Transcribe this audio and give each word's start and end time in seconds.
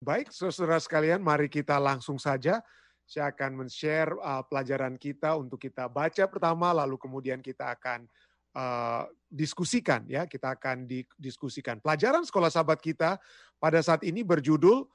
Baik, 0.00 0.32
saudara 0.32 0.80
sekalian, 0.80 1.20
mari 1.20 1.52
kita 1.52 1.76
langsung 1.76 2.16
saja. 2.16 2.64
Saya 3.04 3.28
akan 3.36 3.52
men-share 3.52 4.16
uh, 4.16 4.40
pelajaran 4.48 4.96
kita 4.96 5.36
untuk 5.36 5.60
kita 5.60 5.92
baca 5.92 6.24
pertama, 6.24 6.72
lalu 6.72 6.96
kemudian 6.96 7.44
kita 7.44 7.76
akan 7.76 8.08
uh, 8.56 9.04
diskusikan 9.28 10.08
ya, 10.08 10.24
kita 10.24 10.56
akan 10.56 10.88
didiskusikan. 10.88 11.84
Pelajaran 11.84 12.24
sekolah 12.24 12.48
sahabat 12.48 12.80
kita 12.80 13.20
pada 13.60 13.84
saat 13.84 14.00
ini 14.00 14.24
berjudul 14.24 14.88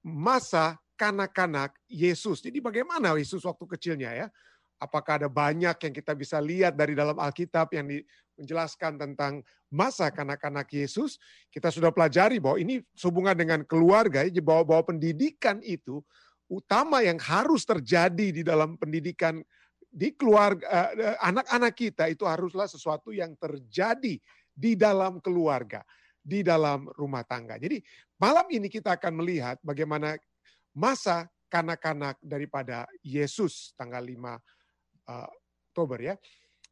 masa 0.00 0.80
kanak-kanak 0.96 1.76
Yesus. 1.84 2.40
Jadi 2.40 2.56
bagaimana 2.64 3.12
Yesus 3.20 3.44
waktu 3.44 3.76
kecilnya 3.76 4.24
ya? 4.24 4.26
Apakah 4.80 5.20
ada 5.20 5.28
banyak 5.28 5.76
yang 5.76 5.92
kita 5.92 6.16
bisa 6.16 6.40
lihat 6.40 6.72
dari 6.72 6.96
dalam 6.96 7.20
Alkitab 7.20 7.76
yang 7.76 7.92
menjelaskan 8.36 9.00
tentang 9.00 9.44
masa 9.72 10.08
kanak-kanak 10.12 10.68
Yesus? 10.72 11.20
Kita 11.50 11.72
sudah 11.72 11.90
pelajari 11.90 12.40
bahwa 12.40 12.60
ini 12.60 12.84
sehubungan 12.92 13.36
dengan 13.36 13.60
keluarga, 13.64 14.24
bahwa, 14.40 14.64
bahwa 14.76 14.96
pendidikan 14.96 15.60
itu 15.64 16.04
utama 16.46 17.02
yang 17.02 17.18
harus 17.18 17.66
terjadi 17.66 18.30
di 18.30 18.42
dalam 18.46 18.78
pendidikan 18.78 19.42
di 19.96 20.12
keluarga 20.14 20.92
eh, 20.92 21.16
anak-anak 21.24 21.74
kita 21.74 22.04
itu 22.12 22.28
haruslah 22.28 22.68
sesuatu 22.68 23.10
yang 23.10 23.32
terjadi 23.40 24.20
di 24.52 24.72
dalam 24.76 25.18
keluarga, 25.24 25.80
di 26.20 26.44
dalam 26.44 26.88
rumah 26.96 27.24
tangga. 27.24 27.56
Jadi 27.56 27.80
malam 28.20 28.44
ini 28.52 28.68
kita 28.68 29.00
akan 29.00 29.24
melihat 29.24 29.56
bagaimana 29.64 30.16
masa 30.76 31.28
kanak-kanak 31.48 32.20
daripada 32.20 32.84
Yesus 33.00 33.72
tanggal 33.78 34.04
5 34.04 34.12
uh, 35.08 35.28
Oktober 35.72 35.98
ya. 36.00 36.14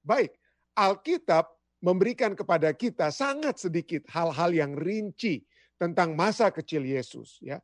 Baik, 0.05 0.37
Alkitab 0.77 1.49
memberikan 1.85 2.33
kepada 2.33 2.73
kita 2.73 3.13
sangat 3.13 3.61
sedikit 3.61 4.09
hal-hal 4.09 4.57
yang 4.57 4.73
rinci 4.73 5.45
tentang 5.77 6.17
masa 6.17 6.49
kecil 6.49 6.81
Yesus 6.81 7.37
ya. 7.45 7.61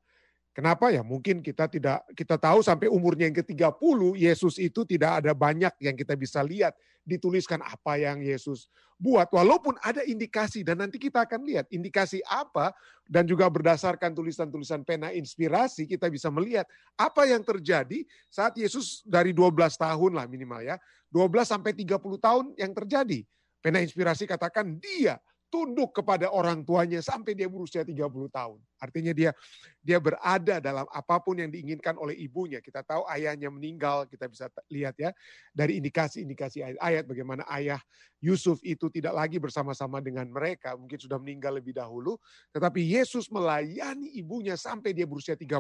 Kenapa 0.53 0.93
ya? 0.93 1.01
Mungkin 1.01 1.41
kita 1.41 1.71
tidak 1.71 2.05
kita 2.13 2.37
tahu 2.37 2.61
sampai 2.61 2.91
umurnya 2.91 3.31
yang 3.31 3.39
ke-30 3.41 3.99
Yesus 4.19 4.61
itu 4.61 4.85
tidak 4.85 5.25
ada 5.25 5.33
banyak 5.33 5.73
yang 5.81 5.97
kita 5.97 6.19
bisa 6.21 6.45
lihat 6.45 6.77
dituliskan 7.07 7.65
apa 7.65 7.97
yang 7.97 8.21
Yesus 8.21 8.69
buat 9.01 9.33
walaupun 9.33 9.81
ada 9.81 10.05
indikasi 10.05 10.61
dan 10.61 10.85
nanti 10.85 11.01
kita 11.01 11.25
akan 11.25 11.49
lihat 11.49 11.65
indikasi 11.73 12.21
apa 12.29 12.77
dan 13.09 13.25
juga 13.25 13.49
berdasarkan 13.49 14.13
tulisan-tulisan 14.13 14.85
pena 14.85 15.09
inspirasi 15.09 15.89
kita 15.89 16.13
bisa 16.13 16.29
melihat 16.29 16.69
apa 17.01 17.25
yang 17.25 17.41
terjadi 17.41 18.05
saat 18.29 18.53
Yesus 18.61 19.01
dari 19.09 19.33
12 19.33 19.57
tahun 19.81 20.13
lah 20.13 20.29
minimal 20.29 20.61
ya. 20.61 20.77
12 21.09 21.43
sampai 21.49 21.73
30 21.73 21.97
tahun 22.21 22.45
yang 22.61 22.77
terjadi. 22.77 23.25
Pena 23.61 23.85
inspirasi 23.85 24.25
katakan 24.25 24.81
dia 24.81 25.21
tunduk 25.51 25.91
kepada 25.91 26.31
orang 26.31 26.63
tuanya 26.63 27.03
sampai 27.03 27.35
dia 27.35 27.51
berusia 27.51 27.83
30 27.83 27.99
tahun. 28.31 28.63
Artinya 28.79 29.11
dia 29.11 29.35
dia 29.83 29.99
berada 29.99 30.63
dalam 30.63 30.87
apa 30.87 31.19
pun 31.19 31.43
yang 31.43 31.51
diinginkan 31.51 31.99
oleh 31.99 32.15
ibunya. 32.23 32.63
Kita 32.63 32.87
tahu 32.87 33.03
ayahnya 33.11 33.51
meninggal, 33.51 34.07
kita 34.07 34.31
bisa 34.31 34.47
lihat 34.71 34.95
ya 34.97 35.11
dari 35.51 35.83
indikasi-indikasi 35.83 36.63
ayat-ayat 36.63 37.05
bagaimana 37.05 37.43
ayah 37.51 37.83
Yusuf 38.23 38.63
itu 38.63 38.87
tidak 38.95 39.13
lagi 39.19 39.43
bersama-sama 39.43 39.99
dengan 39.99 40.31
mereka, 40.31 40.79
mungkin 40.79 40.97
sudah 41.03 41.19
meninggal 41.19 41.59
lebih 41.59 41.75
dahulu, 41.75 42.15
tetapi 42.55 42.87
Yesus 42.87 43.27
melayani 43.29 44.15
ibunya 44.23 44.55
sampai 44.55 44.95
dia 44.95 45.09
berusia 45.09 45.35
30, 45.35 45.59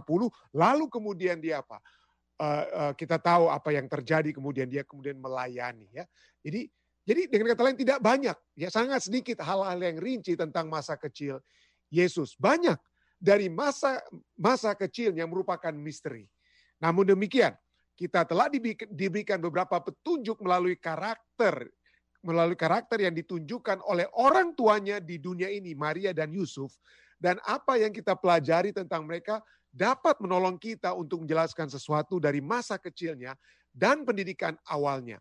lalu 0.54 0.86
kemudian 0.86 1.42
dia 1.42 1.66
apa? 1.66 1.82
Uh, 2.40 2.64
uh, 2.72 2.92
kita 2.96 3.20
tahu 3.20 3.52
apa 3.52 3.68
yang 3.68 3.84
terjadi 3.84 4.32
kemudian 4.32 4.64
dia 4.64 4.80
kemudian 4.80 5.20
melayani 5.20 5.92
ya. 5.92 6.08
Jadi 6.40 6.72
jadi 7.10 7.26
dengan 7.26 7.50
kata 7.50 7.66
lain 7.66 7.74
tidak 7.74 7.98
banyak, 7.98 8.38
ya 8.54 8.70
sangat 8.70 9.02
sedikit 9.02 9.42
hal-hal 9.42 9.82
yang 9.82 9.98
rinci 9.98 10.38
tentang 10.38 10.70
masa 10.70 10.94
kecil 10.94 11.42
Yesus. 11.90 12.38
Banyak 12.38 12.78
dari 13.18 13.50
masa 13.50 13.98
masa 14.38 14.78
kecilnya 14.78 15.26
merupakan 15.26 15.74
misteri. 15.74 16.30
Namun 16.78 17.10
demikian, 17.10 17.58
kita 17.98 18.22
telah 18.22 18.46
diberikan 18.94 19.42
beberapa 19.42 19.82
petunjuk 19.82 20.38
melalui 20.38 20.78
karakter 20.78 21.66
melalui 22.20 22.54
karakter 22.54 23.00
yang 23.00 23.16
ditunjukkan 23.16 23.80
oleh 23.88 24.06
orang 24.12 24.52
tuanya 24.52 25.00
di 25.00 25.16
dunia 25.16 25.48
ini, 25.48 25.72
Maria 25.72 26.12
dan 26.12 26.28
Yusuf, 26.30 26.76
dan 27.16 27.40
apa 27.48 27.80
yang 27.80 27.90
kita 27.90 28.12
pelajari 28.12 28.76
tentang 28.76 29.08
mereka 29.08 29.40
dapat 29.72 30.20
menolong 30.20 30.60
kita 30.60 30.92
untuk 30.92 31.24
menjelaskan 31.24 31.72
sesuatu 31.72 32.20
dari 32.20 32.44
masa 32.44 32.76
kecilnya 32.76 33.32
dan 33.72 34.04
pendidikan 34.04 34.52
awalnya. 34.68 35.16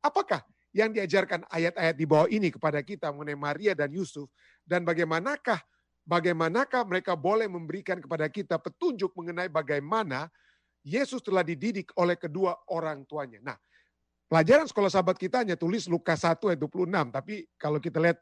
Apakah 0.00 0.40
yang 0.78 0.94
diajarkan 0.94 1.42
ayat-ayat 1.50 1.98
di 1.98 2.06
bawah 2.06 2.30
ini 2.30 2.54
kepada 2.54 2.78
kita 2.86 3.10
mengenai 3.10 3.34
Maria 3.34 3.74
dan 3.74 3.90
Yusuf 3.90 4.30
dan 4.62 4.86
bagaimanakah 4.86 5.58
bagaimanakah 6.06 6.86
mereka 6.86 7.18
boleh 7.18 7.50
memberikan 7.50 7.98
kepada 7.98 8.30
kita 8.30 8.56
petunjuk 8.62 9.10
mengenai 9.18 9.50
bagaimana 9.50 10.30
Yesus 10.86 11.20
telah 11.20 11.42
dididik 11.42 11.90
oleh 12.00 12.16
kedua 12.16 12.56
orang 12.70 13.04
tuanya. 13.04 13.42
Nah, 13.44 13.56
pelajaran 14.30 14.64
sekolah 14.64 14.88
sahabat 14.88 15.20
kita 15.20 15.44
hanya 15.44 15.58
tulis 15.58 15.84
Lukas 15.90 16.24
1 16.24 16.40
ayat 16.48 16.60
26, 16.64 17.12
tapi 17.12 17.44
kalau 17.60 17.76
kita 17.76 18.00
lihat 18.00 18.16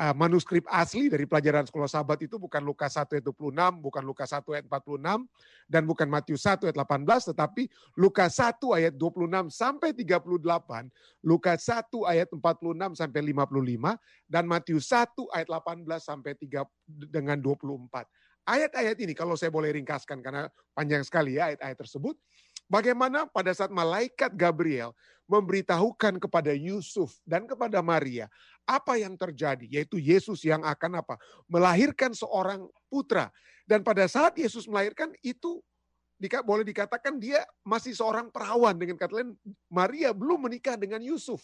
uh, 0.00 0.14
manuskrip 0.14 0.66
asli 0.70 1.06
dari 1.06 1.26
pelajaran 1.26 1.66
sekolah 1.66 1.86
sahabat 1.86 2.22
itu 2.26 2.38
bukan 2.38 2.62
Lukas 2.62 2.98
1 2.98 3.06
ayat 3.14 3.24
26, 3.24 3.84
bukan 3.84 4.02
Lukas 4.02 4.30
1 4.34 4.42
ayat 4.54 4.66
46, 4.66 5.70
dan 5.70 5.82
bukan 5.86 6.08
Matius 6.10 6.42
1 6.46 6.66
ayat 6.66 6.78
18, 6.78 7.30
tetapi 7.34 7.62
Lukas 7.98 8.32
1 8.38 8.58
ayat 8.74 8.94
26 8.94 9.50
sampai 9.50 9.90
38, 9.94 10.90
Lukas 11.22 11.58
1 11.70 12.10
ayat 12.10 12.28
46 12.30 13.00
sampai 13.00 13.20
55, 13.22 14.30
dan 14.30 14.44
Matius 14.46 14.86
1 14.90 15.34
ayat 15.34 15.48
18 15.48 15.86
sampai 16.02 16.32
3 16.38 16.66
dengan 17.10 17.38
24. 17.38 18.06
Ayat-ayat 18.44 19.00
ini 19.00 19.16
kalau 19.16 19.40
saya 19.40 19.48
boleh 19.48 19.72
ringkaskan 19.72 20.20
karena 20.20 20.44
panjang 20.76 21.00
sekali 21.00 21.40
ya 21.40 21.48
ayat-ayat 21.48 21.80
tersebut, 21.80 22.12
Bagaimana 22.64 23.28
pada 23.28 23.52
saat 23.52 23.68
malaikat 23.68 24.32
Gabriel 24.32 24.96
memberitahukan 25.28 26.20
kepada 26.20 26.52
Yusuf 26.52 27.16
dan 27.24 27.48
kepada 27.48 27.80
Maria 27.80 28.28
apa 28.64 28.96
yang 28.96 29.14
terjadi, 29.16 29.68
yaitu 29.68 30.00
Yesus 30.00 30.44
yang 30.44 30.64
akan 30.64 31.04
apa? 31.04 31.20
Melahirkan 31.48 32.16
seorang 32.16 32.64
putra. 32.88 33.28
Dan 33.64 33.80
pada 33.80 34.04
saat 34.08 34.36
Yesus 34.36 34.68
melahirkan 34.68 35.12
itu 35.24 35.60
boleh 36.44 36.64
dikatakan 36.64 37.20
dia 37.20 37.44
masih 37.66 37.92
seorang 37.92 38.32
perawan 38.32 38.72
dengan 38.76 38.96
kata 38.96 39.20
lain 39.20 39.36
Maria 39.68 40.12
belum 40.16 40.48
menikah 40.48 40.76
dengan 40.76 41.00
Yusuf. 41.04 41.40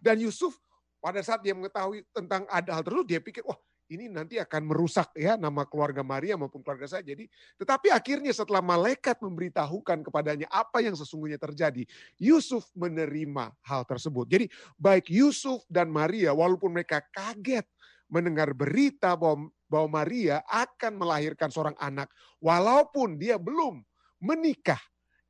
Dan 0.00 0.20
Yusuf 0.20 0.56
pada 1.02 1.20
saat 1.20 1.42
dia 1.44 1.52
mengetahui 1.52 2.06
tentang 2.14 2.46
ada 2.48 2.78
hal 2.78 2.82
tersebut 2.86 3.06
dia 3.10 3.20
pikir 3.20 3.42
wah 3.42 3.58
ini 3.92 4.08
nanti 4.08 4.40
akan 4.40 4.72
merusak 4.72 5.12
ya 5.12 5.36
nama 5.36 5.68
keluarga 5.68 6.00
Maria 6.00 6.40
maupun 6.40 6.64
keluarga 6.64 6.88
saya. 6.88 7.04
Jadi, 7.04 7.28
tetapi 7.60 7.92
akhirnya 7.92 8.32
setelah 8.32 8.64
malaikat 8.64 9.20
memberitahukan 9.20 10.02
kepadanya 10.08 10.48
apa 10.48 10.80
yang 10.80 10.96
sesungguhnya 10.96 11.36
terjadi, 11.36 11.84
Yusuf 12.16 12.66
menerima 12.72 13.52
hal 13.60 13.84
tersebut. 13.84 14.24
Jadi, 14.26 14.46
baik 14.80 15.12
Yusuf 15.12 15.62
dan 15.68 15.92
Maria 15.92 16.32
walaupun 16.32 16.72
mereka 16.72 17.04
kaget 17.12 17.68
mendengar 18.12 18.52
berita 18.52 19.16
bahwa 19.16 19.48
bahwa 19.72 20.04
Maria 20.04 20.44
akan 20.44 21.00
melahirkan 21.00 21.48
seorang 21.48 21.72
anak 21.80 22.12
walaupun 22.36 23.16
dia 23.16 23.40
belum 23.40 23.80
menikah 24.20 24.80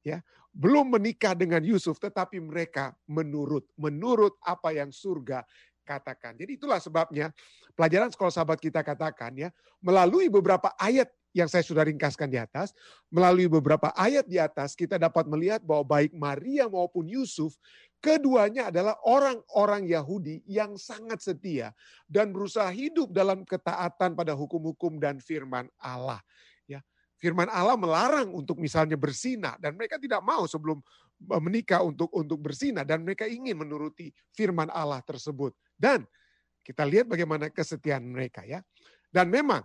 ya 0.03 0.19
belum 0.51 0.99
menikah 0.99 1.33
dengan 1.39 1.63
Yusuf 1.63 1.97
tetapi 2.03 2.43
mereka 2.43 2.93
menurut 3.07 3.71
menurut 3.79 4.35
apa 4.43 4.75
yang 4.75 4.91
surga 4.91 5.47
katakan. 5.83 6.39
Jadi 6.39 6.57
itulah 6.57 6.79
sebabnya 6.79 7.31
pelajaran 7.75 8.11
sekolah 8.11 8.33
sahabat 8.33 8.59
kita 8.59 8.81
katakan 8.81 9.35
ya, 9.37 9.49
melalui 9.83 10.31
beberapa 10.31 10.73
ayat 10.79 11.11
yang 11.33 11.49
saya 11.49 11.65
sudah 11.65 11.83
ringkaskan 11.89 12.29
di 12.29 12.37
atas, 12.37 12.77
melalui 13.09 13.49
beberapa 13.49 13.91
ayat 13.97 14.29
di 14.29 14.37
atas 14.37 14.77
kita 14.77 15.01
dapat 15.01 15.25
melihat 15.27 15.65
bahwa 15.65 15.99
baik 15.99 16.13
Maria 16.13 16.69
maupun 16.69 17.09
Yusuf 17.09 17.57
keduanya 18.05 18.69
adalah 18.69 18.99
orang-orang 19.07 19.89
Yahudi 19.89 20.45
yang 20.45 20.77
sangat 20.77 21.25
setia 21.25 21.73
dan 22.05 22.35
berusaha 22.35 22.69
hidup 22.69 23.15
dalam 23.15 23.49
ketaatan 23.49 24.13
pada 24.13 24.37
hukum-hukum 24.37 25.01
dan 25.01 25.23
firman 25.23 25.71
Allah. 25.81 26.21
Ya, 26.69 26.85
firman 27.17 27.49
Allah 27.49 27.81
melarang 27.81 28.35
untuk 28.35 28.61
misalnya 28.61 29.01
bersina 29.01 29.57
dan 29.57 29.79
mereka 29.79 29.97
tidak 29.97 30.21
mau 30.21 30.45
sebelum 30.45 30.85
menikah 31.41 31.83
untuk 31.87 32.11
untuk 32.13 32.39
bersina 32.43 32.83
dan 32.83 33.07
mereka 33.07 33.29
ingin 33.29 33.59
menuruti 33.59 34.11
firman 34.35 34.69
Allah 34.71 35.01
tersebut. 35.05 35.55
Dan 35.75 36.03
kita 36.63 36.87
lihat 36.87 37.11
bagaimana 37.11 37.51
kesetiaan 37.51 38.07
mereka 38.07 38.47
ya. 38.47 38.63
Dan 39.13 39.29
memang 39.29 39.63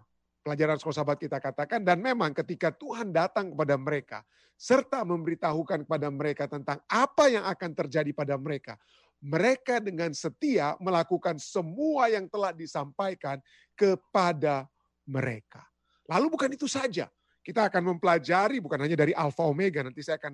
pelajaran 0.47 0.79
sekolah 0.79 0.97
sahabat 1.03 1.19
kita 1.19 1.37
katakan 1.43 1.83
dan 1.83 1.99
memang 1.99 2.31
ketika 2.31 2.71
Tuhan 2.71 3.11
datang 3.11 3.51
kepada 3.51 3.75
mereka 3.75 4.19
serta 4.57 5.05
memberitahukan 5.05 5.85
kepada 5.85 6.07
mereka 6.09 6.49
tentang 6.49 6.81
apa 6.89 7.29
yang 7.29 7.45
akan 7.45 7.71
terjadi 7.77 8.09
pada 8.15 8.39
mereka, 8.41 8.73
mereka 9.21 9.77
dengan 9.77 10.09
setia 10.17 10.73
melakukan 10.81 11.37
semua 11.37 12.09
yang 12.09 12.25
telah 12.25 12.49
disampaikan 12.55 13.37
kepada 13.77 14.65
mereka. 15.05 15.61
Lalu 16.09 16.27
bukan 16.33 16.49
itu 16.57 16.65
saja, 16.65 17.05
kita 17.45 17.69
akan 17.69 17.95
mempelajari 17.95 18.57
bukan 18.57 18.81
hanya 18.81 18.97
dari 18.97 19.13
Alpha 19.13 19.45
Omega, 19.45 19.85
nanti 19.85 20.01
saya 20.01 20.17
akan 20.17 20.33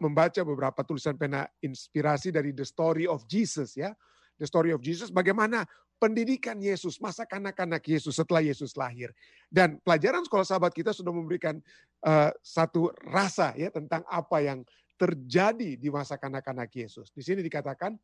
membaca 0.00 0.40
beberapa 0.42 0.80
tulisan 0.82 1.14
pena 1.14 1.46
inspirasi 1.62 2.34
dari 2.34 2.50
The 2.50 2.66
Story 2.66 3.06
of 3.06 3.22
Jesus 3.30 3.78
ya. 3.78 3.94
The 4.34 4.50
Story 4.50 4.74
of 4.74 4.82
Jesus, 4.82 5.14
bagaimana 5.14 5.62
pendidikan 6.02 6.58
Yesus, 6.58 6.98
masa 6.98 7.22
kanak-kanak 7.22 7.80
Yesus 7.86 8.18
setelah 8.18 8.42
Yesus 8.42 8.74
lahir. 8.74 9.14
Dan 9.46 9.78
pelajaran 9.86 10.26
sekolah 10.26 10.42
sahabat 10.42 10.74
kita 10.74 10.90
sudah 10.90 11.14
memberikan 11.14 11.62
uh, 12.02 12.34
satu 12.42 12.90
rasa 13.06 13.54
ya 13.54 13.70
tentang 13.70 14.02
apa 14.10 14.42
yang 14.42 14.66
terjadi 14.98 15.78
di 15.78 15.88
masa 15.90 16.18
kanak-kanak 16.18 16.70
Yesus. 16.74 17.14
Di 17.14 17.22
sini 17.22 17.46
dikatakan 17.46 17.94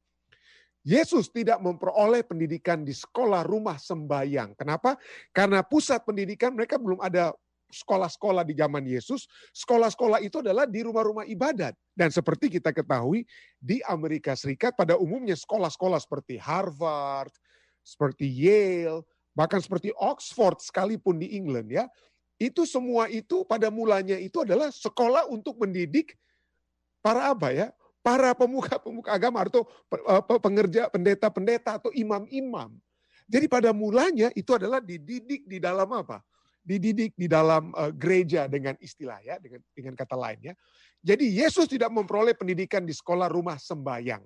Yesus 0.80 1.28
tidak 1.28 1.60
memperoleh 1.60 2.24
pendidikan 2.24 2.80
di 2.86 2.96
sekolah 2.96 3.44
rumah 3.44 3.76
sembayang. 3.76 4.56
Kenapa? 4.56 4.96
Karena 5.28 5.60
pusat 5.60 6.00
pendidikan 6.08 6.56
mereka 6.56 6.80
belum 6.80 7.04
ada 7.04 7.36
sekolah-sekolah 7.70 8.42
di 8.44 8.54
zaman 8.58 8.84
Yesus. 8.84 9.30
Sekolah-sekolah 9.54 10.20
itu 10.20 10.42
adalah 10.42 10.68
di 10.68 10.84
rumah-rumah 10.84 11.24
ibadat. 11.26 11.72
Dan 11.94 12.10
seperti 12.10 12.60
kita 12.60 12.74
ketahui 12.74 13.24
di 13.56 13.80
Amerika 13.86 14.34
Serikat 14.34 14.74
pada 14.74 14.98
umumnya 14.98 15.34
sekolah-sekolah 15.38 15.98
seperti 16.02 16.36
Harvard, 16.36 17.32
seperti 17.80 18.28
Yale, 18.28 19.06
bahkan 19.32 19.62
seperti 19.62 19.94
Oxford 19.96 20.60
sekalipun 20.60 21.22
di 21.22 21.38
England 21.38 21.70
ya. 21.70 21.84
Itu 22.40 22.64
semua 22.64 23.08
itu 23.08 23.44
pada 23.44 23.68
mulanya 23.68 24.16
itu 24.16 24.40
adalah 24.44 24.72
sekolah 24.72 25.28
untuk 25.28 25.60
mendidik 25.60 26.16
para 27.04 27.32
apa 27.32 27.52
ya? 27.52 27.68
para 28.00 28.32
pemuka-pemuka 28.32 29.12
agama 29.12 29.44
atau 29.44 29.68
pengerja, 30.40 30.88
pendeta-pendeta 30.88 31.76
atau 31.76 31.92
imam-imam. 31.92 32.72
Jadi 33.30 33.46
pada 33.46 33.70
mulanya 33.70 34.32
itu 34.34 34.50
adalah 34.56 34.82
dididik 34.82 35.46
di 35.46 35.62
dalam 35.62 35.86
apa? 35.94 36.24
Dididik 36.70 37.18
di 37.18 37.26
dalam 37.26 37.74
uh, 37.74 37.90
gereja 37.90 38.46
dengan 38.46 38.78
istilah 38.78 39.18
ya, 39.26 39.42
dengan 39.42 39.58
dengan 39.74 39.98
kata 39.98 40.14
lain 40.14 40.38
ya. 40.38 40.54
Jadi 41.02 41.34
Yesus 41.34 41.66
tidak 41.66 41.90
memperoleh 41.90 42.38
pendidikan 42.38 42.86
di 42.86 42.94
sekolah 42.94 43.26
rumah 43.26 43.58
sembayang. 43.58 44.22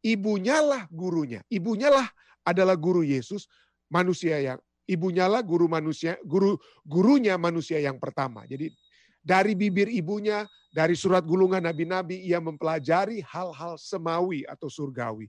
Ibunya 0.00 0.64
lah 0.64 0.82
gurunya. 0.88 1.44
Ibunya 1.52 1.92
lah 1.92 2.08
adalah 2.48 2.80
guru 2.80 3.04
Yesus, 3.04 3.44
manusia 3.92 4.40
yang 4.40 4.58
ibunya 4.88 5.26
lah 5.28 5.42
guru 5.44 5.68
manusia, 5.68 6.16
guru 6.24 6.56
gurunya 6.86 7.36
manusia 7.36 7.82
yang 7.82 8.00
pertama. 8.00 8.48
Jadi 8.48 8.72
dari 9.20 9.58
bibir 9.58 9.90
ibunya, 9.90 10.46
dari 10.70 10.94
surat 10.94 11.26
gulungan 11.26 11.60
nabi-nabi, 11.60 12.22
ia 12.22 12.38
mempelajari 12.38 13.20
hal-hal 13.26 13.74
semawi 13.74 14.46
atau 14.46 14.70
surgawi. 14.70 15.26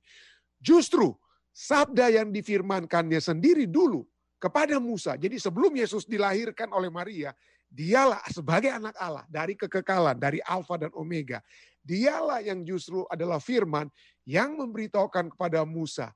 Justru 0.62 1.18
sabda 1.50 2.14
yang 2.14 2.30
difirmankannya 2.30 3.18
sendiri 3.18 3.66
dulu 3.66 4.06
kepada 4.38 4.78
Musa. 4.78 5.18
Jadi 5.18 5.42
sebelum 5.42 5.74
Yesus 5.74 6.06
dilahirkan 6.06 6.70
oleh 6.74 6.90
Maria, 6.94 7.34
dialah 7.68 8.24
sebagai 8.32 8.72
anak 8.72 8.96
Allah 8.96 9.26
dari 9.28 9.58
kekekalan, 9.58 10.18
dari 10.18 10.40
Alfa 10.46 10.80
dan 10.80 10.94
Omega. 10.96 11.44
Dialah 11.84 12.44
yang 12.44 12.64
justru 12.68 13.04
adalah 13.08 13.40
firman 13.40 13.88
yang 14.28 14.56
memberitahukan 14.60 15.34
kepada 15.36 15.64
Musa 15.64 16.12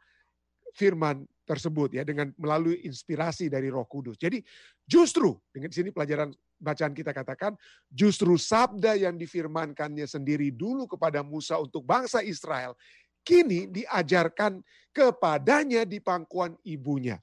firman 0.75 1.27
tersebut 1.43 1.99
ya 1.99 2.03
dengan 2.07 2.31
melalui 2.39 2.79
inspirasi 2.87 3.51
dari 3.51 3.67
Roh 3.67 3.83
Kudus. 3.83 4.15
Jadi 4.15 4.39
justru 4.87 5.35
dengan 5.51 5.71
sini 5.71 5.91
pelajaran 5.91 6.31
bacaan 6.61 6.93
kita 6.95 7.11
katakan 7.11 7.57
justru 7.91 8.37
sabda 8.39 8.95
yang 8.95 9.19
difirmankannya 9.19 10.07
sendiri 10.07 10.53
dulu 10.53 10.87
kepada 10.87 11.25
Musa 11.25 11.59
untuk 11.59 11.83
bangsa 11.83 12.23
Israel 12.23 12.77
kini 13.21 13.67
diajarkan 13.69 14.63
kepadanya 14.95 15.83
di 15.83 15.99
pangkuan 15.99 16.55
ibunya. 16.63 17.19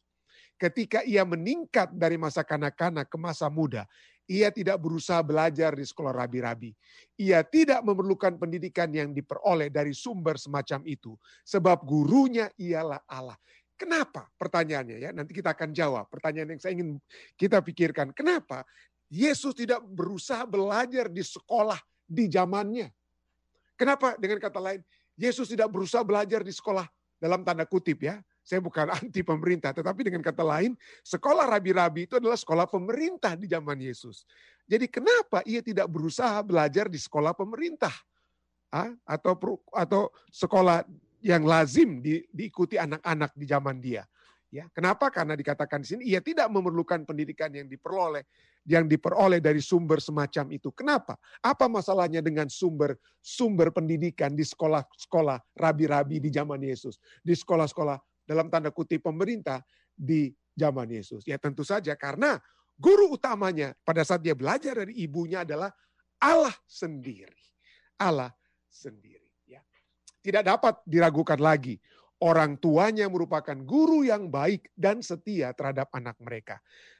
Ketika 0.58 1.06
ia 1.06 1.22
meningkat 1.22 1.94
dari 1.94 2.19
masa 2.19 2.43
kanak-kanak 2.43 3.06
ke 3.06 3.14
masa 3.14 3.46
muda, 3.46 3.87
ia 4.28 4.52
tidak 4.52 4.76
berusaha 4.76 5.25
belajar 5.25 5.72
di 5.72 5.87
sekolah 5.87 6.12
rabi-rabi. 6.12 6.76
Ia 7.16 7.40
tidak 7.46 7.81
memerlukan 7.81 8.37
pendidikan 8.37 8.93
yang 8.93 9.16
diperoleh 9.16 9.72
dari 9.72 9.96
sumber 9.96 10.37
semacam 10.37 10.84
itu, 10.84 11.16
sebab 11.46 11.81
gurunya 11.87 12.52
ialah 12.60 13.00
Allah. 13.08 13.38
Kenapa? 13.78 14.26
Pertanyaannya 14.34 14.96
ya, 14.99 15.10
nanti 15.14 15.32
kita 15.32 15.55
akan 15.55 15.70
jawab. 15.70 16.10
Pertanyaan 16.10 16.58
yang 16.58 16.61
saya 16.61 16.75
ingin 16.75 16.99
kita 17.38 17.62
pikirkan, 17.62 18.11
kenapa 18.11 18.66
Yesus 19.08 19.54
tidak 19.56 19.81
berusaha 19.87 20.44
belajar 20.44 21.08
di 21.08 21.22
sekolah 21.25 21.78
di 22.04 22.26
zamannya? 22.28 22.90
Kenapa 23.78 24.19
dengan 24.19 24.43
kata 24.43 24.58
lain, 24.58 24.82
Yesus 25.14 25.49
tidak 25.49 25.70
berusaha 25.70 26.02
belajar 26.02 26.43
di 26.43 26.50
sekolah 26.50 26.84
dalam 27.22 27.46
tanda 27.46 27.64
kutip 27.64 28.02
ya. 28.02 28.19
Saya 28.49 28.65
bukan 28.65 28.89
anti 29.05 29.21
pemerintah, 29.21 29.77
tetapi 29.77 30.09
dengan 30.09 30.25
kata 30.25 30.41
lain, 30.41 30.73
sekolah 31.05 31.45
rabi-rabi 31.45 32.09
itu 32.09 32.17
adalah 32.17 32.41
sekolah 32.41 32.65
pemerintah 32.65 33.37
di 33.37 33.45
zaman 33.45 33.77
Yesus. 33.77 34.25
Jadi 34.65 34.89
kenapa 34.89 35.45
ia 35.45 35.61
tidak 35.61 35.93
berusaha 35.93 36.41
belajar 36.41 36.89
di 36.89 36.97
sekolah 36.97 37.37
pemerintah? 37.37 37.93
Ah, 38.73 38.93
atau 39.05 39.37
atau 39.73 40.12
sekolah 40.33 40.85
yang 41.21 41.45
lazim 41.45 42.00
di, 42.00 42.25
diikuti 42.33 42.81
anak-anak 42.81 43.37
di 43.37 43.45
zaman 43.45 43.77
dia. 43.81 44.05
Ya, 44.49 44.65
kenapa? 44.73 45.12
Karena 45.12 45.37
dikatakan 45.37 45.85
di 45.85 45.89
sini 45.93 46.03
ia 46.09 46.25
tidak 46.25 46.49
memerlukan 46.49 47.05
pendidikan 47.05 47.53
yang 47.53 47.69
diperoleh 47.69 48.25
yang 48.69 48.85
diperoleh 48.85 49.41
dari 49.41 49.65
sumber 49.65 49.97
semacam 49.97 50.53
itu. 50.53 50.69
Kenapa? 50.77 51.17
Apa 51.41 51.73
masalahnya 51.73 52.21
dengan 52.21 52.53
sumber 52.53 53.00
sumber 53.25 53.73
pendidikan 53.73 54.37
di 54.37 54.45
sekolah-sekolah 54.45 55.41
rabi-rabi 55.56 56.21
di 56.21 56.29
zaman 56.29 56.61
Yesus, 56.61 57.00
di 57.25 57.33
sekolah-sekolah 57.33 57.97
dalam 58.28 58.52
tanda 58.52 58.69
kutip 58.69 59.00
pemerintah 59.00 59.64
di 59.96 60.28
zaman 60.52 60.92
Yesus? 60.92 61.25
Ya 61.25 61.40
tentu 61.40 61.64
saja 61.64 61.96
karena 61.96 62.36
guru 62.76 63.16
utamanya 63.16 63.72
pada 63.80 64.04
saat 64.04 64.20
dia 64.20 64.36
belajar 64.36 64.84
dari 64.84 64.92
ibunya 65.00 65.48
adalah 65.48 65.72
Allah 66.20 66.54
sendiri. 66.69 67.40
Allah 67.96 68.30
sendiri 68.69 69.19
tidak 70.28 70.44
dapat 70.44 70.75
diragukan 70.84 71.40
lagi. 71.40 71.80
Orang 72.19 72.58
tuanya 72.58 73.06
merupakan 73.06 73.54
guru 73.62 74.02
yang 74.02 74.26
baik 74.28 74.69
dan 74.75 74.98
setia 75.00 75.54
terhadap 75.56 75.86
anak 75.94 76.19
mereka. 76.19 76.58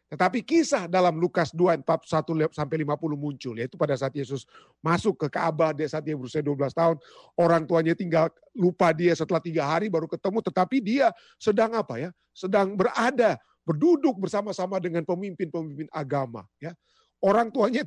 Tetapi 0.09 0.41
kisah 0.41 0.89
dalam 0.89 1.21
Lukas 1.21 1.53
2, 1.53 1.85
41 1.85 2.49
sampai 2.57 2.77
50 2.81 3.13
muncul. 3.13 3.55
Yaitu 3.61 3.77
pada 3.77 3.93
saat 3.93 4.17
Yesus 4.17 4.49
masuk 4.81 5.21
ke 5.21 5.29
Ka'bah, 5.29 5.77
dia 5.77 5.85
saat 5.85 6.01
dia 6.01 6.17
berusia 6.17 6.41
12 6.41 6.73
tahun. 6.73 6.97
Orang 7.37 7.69
tuanya 7.69 7.93
tinggal 7.93 8.33
lupa 8.57 8.97
dia 8.97 9.13
setelah 9.13 9.41
tiga 9.45 9.69
hari 9.69 9.93
baru 9.93 10.09
ketemu. 10.09 10.41
Tetapi 10.41 10.77
dia 10.81 11.13
sedang 11.37 11.77
apa 11.77 12.01
ya? 12.01 12.11
Sedang 12.33 12.73
berada, 12.73 13.37
berduduk 13.69 14.17
bersama-sama 14.17 14.81
dengan 14.81 15.05
pemimpin-pemimpin 15.05 15.93
agama. 15.93 16.49
ya 16.57 16.73
Orang 17.21 17.53
tuanya 17.53 17.85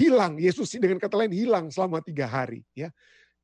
hilang, 0.00 0.40
Yesus 0.40 0.72
dengan 0.80 0.96
kata 0.96 1.20
lain 1.20 1.32
hilang 1.36 1.68
selama 1.68 2.00
tiga 2.00 2.24
hari. 2.24 2.64
ya 2.72 2.88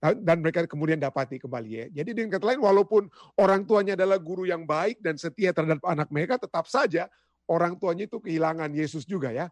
dan 0.01 0.41
mereka 0.41 0.65
kemudian 0.65 0.97
dapati 0.97 1.37
kembali 1.37 1.71
ya. 1.77 1.87
Jadi 2.01 2.17
dengan 2.17 2.41
kata 2.41 2.49
lain 2.49 2.61
walaupun 2.65 3.05
orang 3.37 3.69
tuanya 3.69 3.93
adalah 3.93 4.17
guru 4.17 4.49
yang 4.49 4.65
baik 4.65 4.97
dan 5.05 5.21
setia 5.21 5.53
terhadap 5.53 5.85
anak 5.85 6.09
mereka 6.09 6.41
tetap 6.41 6.65
saja 6.65 7.05
orang 7.51 7.75
tuanya 7.75 8.07
itu 8.07 8.23
kehilangan 8.23 8.71
Yesus 8.71 9.03
juga 9.03 9.35
ya. 9.35 9.51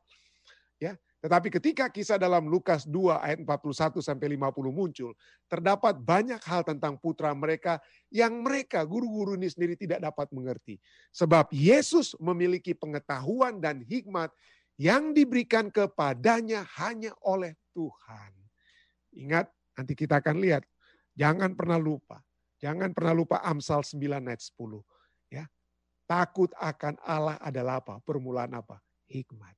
Ya, 0.78 0.94
tetapi 1.18 1.50
ketika 1.50 1.90
kisah 1.90 2.22
dalam 2.22 2.46
Lukas 2.46 2.86
2 2.86 3.18
ayat 3.18 3.42
41 3.42 3.98
sampai 3.98 4.38
50 4.38 4.70
muncul, 4.70 5.10
terdapat 5.50 5.98
banyak 5.98 6.38
hal 6.46 6.62
tentang 6.62 6.94
putra 6.94 7.34
mereka 7.34 7.82
yang 8.14 8.38
mereka 8.46 8.86
guru-guru 8.86 9.34
ini 9.34 9.50
sendiri 9.50 9.74
tidak 9.74 9.98
dapat 9.98 10.30
mengerti. 10.30 10.78
Sebab 11.10 11.50
Yesus 11.50 12.14
memiliki 12.22 12.78
pengetahuan 12.78 13.58
dan 13.58 13.82
hikmat 13.82 14.30
yang 14.78 15.10
diberikan 15.10 15.66
kepadanya 15.74 16.62
hanya 16.78 17.10
oleh 17.26 17.58
Tuhan. 17.74 18.30
Ingat 19.18 19.50
Nanti 19.78 19.94
kita 19.94 20.18
akan 20.18 20.42
lihat. 20.42 20.66
Jangan 21.14 21.54
pernah 21.54 21.78
lupa. 21.78 22.18
Jangan 22.58 22.90
pernah 22.90 23.14
lupa 23.14 23.38
Amsal 23.46 23.86
9 23.86 24.26
ayat 24.26 24.42
10. 24.42 24.82
Ya. 25.30 25.46
Takut 26.08 26.48
akan 26.56 26.96
Allah 27.04 27.36
adalah 27.36 27.84
apa? 27.84 28.00
Permulaan 28.00 28.56
apa? 28.56 28.80
Hikmat. 29.12 29.52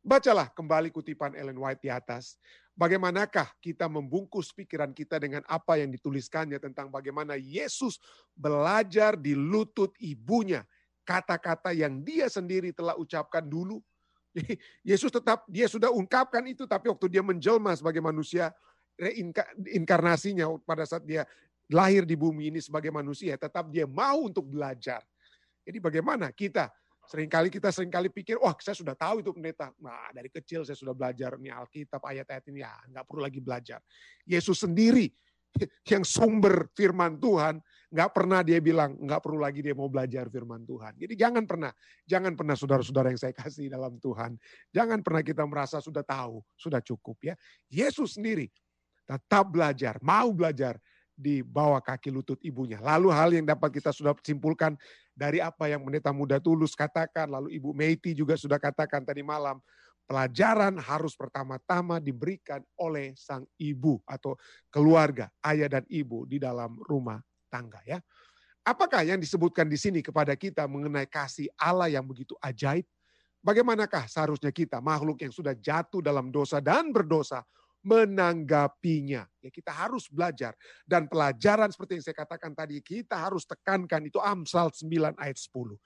Bacalah 0.00 0.46
kembali 0.54 0.94
kutipan 0.94 1.34
Ellen 1.34 1.58
White 1.58 1.82
di 1.82 1.90
atas. 1.90 2.38
Bagaimanakah 2.78 3.58
kita 3.58 3.90
membungkus 3.90 4.54
pikiran 4.54 4.94
kita 4.94 5.18
dengan 5.18 5.42
apa 5.50 5.82
yang 5.82 5.90
dituliskannya 5.90 6.62
tentang 6.62 6.94
bagaimana 6.94 7.34
Yesus 7.34 7.98
belajar 8.38 9.18
di 9.18 9.34
lutut 9.34 9.90
ibunya. 9.98 10.62
Kata-kata 11.02 11.74
yang 11.74 12.06
dia 12.06 12.30
sendiri 12.30 12.70
telah 12.70 12.94
ucapkan 12.94 13.42
dulu. 13.42 13.82
Yesus 14.86 15.10
tetap, 15.10 15.42
dia 15.50 15.66
sudah 15.66 15.90
ungkapkan 15.90 16.46
itu, 16.46 16.70
tapi 16.70 16.86
waktu 16.86 17.10
dia 17.10 17.20
menjelma 17.26 17.74
sebagai 17.74 17.98
manusia, 17.98 18.54
reinkarnasinya 18.94 20.54
pada 20.62 20.86
saat 20.86 21.02
dia 21.02 21.26
lahir 21.66 22.06
di 22.06 22.14
bumi 22.14 22.54
ini 22.54 22.62
sebagai 22.62 22.94
manusia, 22.94 23.34
tetap 23.34 23.66
dia 23.74 23.90
mau 23.90 24.22
untuk 24.22 24.46
belajar. 24.46 25.02
Jadi 25.70 25.78
bagaimana 25.78 26.34
kita 26.34 26.66
Seringkali 27.10 27.50
kita 27.50 27.74
sering 27.74 27.90
kali 27.90 28.06
pikir, 28.06 28.38
wah 28.38 28.54
saya 28.62 28.78
sudah 28.78 28.94
tahu 28.94 29.18
itu 29.18 29.34
pendeta. 29.34 29.74
Nah 29.82 30.14
dari 30.14 30.30
kecil 30.30 30.62
saya 30.62 30.78
sudah 30.78 30.94
belajar 30.94 31.34
nih 31.42 31.50
Alkitab, 31.50 31.98
ayat-ayat 31.98 32.44
ini 32.54 32.62
ya 32.62 32.70
nggak 32.86 33.02
perlu 33.02 33.26
lagi 33.26 33.42
belajar. 33.42 33.82
Yesus 34.22 34.62
sendiri 34.62 35.10
yang 35.90 36.06
sumber 36.06 36.70
firman 36.70 37.18
Tuhan, 37.18 37.58
nggak 37.90 38.10
pernah 38.14 38.46
dia 38.46 38.62
bilang 38.62 38.94
nggak 38.94 39.26
perlu 39.26 39.42
lagi 39.42 39.58
dia 39.58 39.74
mau 39.74 39.90
belajar 39.90 40.30
firman 40.30 40.62
Tuhan. 40.62 41.02
Jadi 41.02 41.14
jangan 41.18 41.44
pernah, 41.50 41.74
jangan 42.06 42.32
pernah 42.38 42.54
saudara-saudara 42.54 43.10
yang 43.10 43.18
saya 43.18 43.34
kasih 43.34 43.66
dalam 43.66 43.98
Tuhan, 43.98 44.38
jangan 44.70 45.02
pernah 45.02 45.26
kita 45.26 45.42
merasa 45.50 45.82
sudah 45.82 46.06
tahu, 46.06 46.38
sudah 46.54 46.78
cukup 46.78 47.18
ya. 47.26 47.34
Yesus 47.66 48.22
sendiri 48.22 48.46
tetap 49.02 49.50
belajar, 49.50 49.98
mau 49.98 50.30
belajar 50.30 50.78
di 51.20 51.44
bawah 51.44 51.84
kaki 51.84 52.08
lutut 52.08 52.40
ibunya. 52.40 52.80
Lalu 52.80 53.08
hal 53.12 53.28
yang 53.36 53.44
dapat 53.44 53.76
kita 53.76 53.92
sudah 53.92 54.16
simpulkan 54.24 54.72
dari 55.20 55.36
apa 55.36 55.68
yang 55.68 55.84
pendeta 55.84 56.16
muda 56.16 56.40
tulus 56.40 56.72
katakan, 56.72 57.28
lalu 57.28 57.52
Ibu 57.60 57.76
Meiti 57.76 58.16
juga 58.16 58.40
sudah 58.40 58.56
katakan 58.56 59.04
tadi 59.04 59.20
malam, 59.20 59.60
pelajaran 60.08 60.80
harus 60.80 61.12
pertama-tama 61.12 62.00
diberikan 62.00 62.64
oleh 62.80 63.12
sang 63.20 63.44
ibu 63.60 64.00
atau 64.08 64.32
keluarga, 64.72 65.28
ayah 65.44 65.68
dan 65.68 65.84
ibu 65.92 66.24
di 66.24 66.40
dalam 66.40 66.80
rumah 66.88 67.20
tangga 67.52 67.84
ya. 67.84 68.00
Apakah 68.64 69.04
yang 69.04 69.20
disebutkan 69.20 69.68
di 69.68 69.76
sini 69.76 70.00
kepada 70.00 70.32
kita 70.32 70.64
mengenai 70.64 71.04
kasih 71.04 71.52
Allah 71.60 71.92
yang 71.92 72.08
begitu 72.08 72.32
ajaib? 72.40 72.88
Bagaimanakah 73.44 74.08
seharusnya 74.08 74.52
kita 74.52 74.80
makhluk 74.80 75.20
yang 75.20 75.32
sudah 75.32 75.52
jatuh 75.52 76.00
dalam 76.00 76.32
dosa 76.32 76.64
dan 76.64 76.92
berdosa 76.92 77.44
menanggapinya. 77.80 79.24
Ya 79.40 79.50
kita 79.50 79.72
harus 79.72 80.08
belajar 80.12 80.52
dan 80.84 81.08
pelajaran 81.08 81.72
seperti 81.72 82.00
yang 82.00 82.04
saya 82.04 82.16
katakan 82.16 82.52
tadi 82.52 82.80
kita 82.84 83.16
harus 83.16 83.48
tekankan 83.48 84.04
itu 84.04 84.20
Amsal 84.20 84.68
9 84.72 85.16
ayat 85.16 85.38
10. 85.38 85.76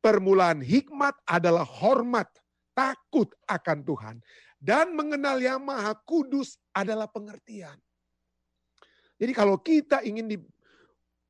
Permulaan 0.00 0.64
hikmat 0.64 1.16
adalah 1.28 1.64
hormat, 1.64 2.28
takut 2.72 3.28
akan 3.48 3.78
Tuhan 3.84 4.16
dan 4.60 4.92
mengenal 4.92 5.40
yang 5.40 5.64
Maha 5.64 5.96
Kudus 6.04 6.60
adalah 6.76 7.08
pengertian. 7.08 7.80
Jadi 9.16 9.32
kalau 9.32 9.56
kita 9.60 10.04
ingin 10.04 10.28
di 10.28 10.36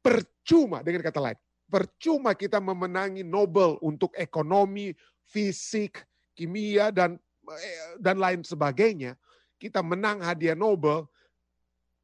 percuma 0.03 0.83
dengan 0.83 1.07
kata 1.07 1.19
lain, 1.23 1.39
percuma 1.71 2.35
kita 2.35 2.59
memenangi 2.59 3.23
Nobel 3.23 3.79
untuk 3.83 4.11
ekonomi, 4.19 4.91
fisik, 5.31 6.03
kimia 6.35 6.91
dan 6.91 7.19
eh, 7.51 7.99
dan 8.03 8.19
lain 8.19 8.43
sebagainya, 8.43 9.15
kita 9.61 9.85
menang 9.85 10.25
hadiah 10.25 10.57
Nobel, 10.57 11.05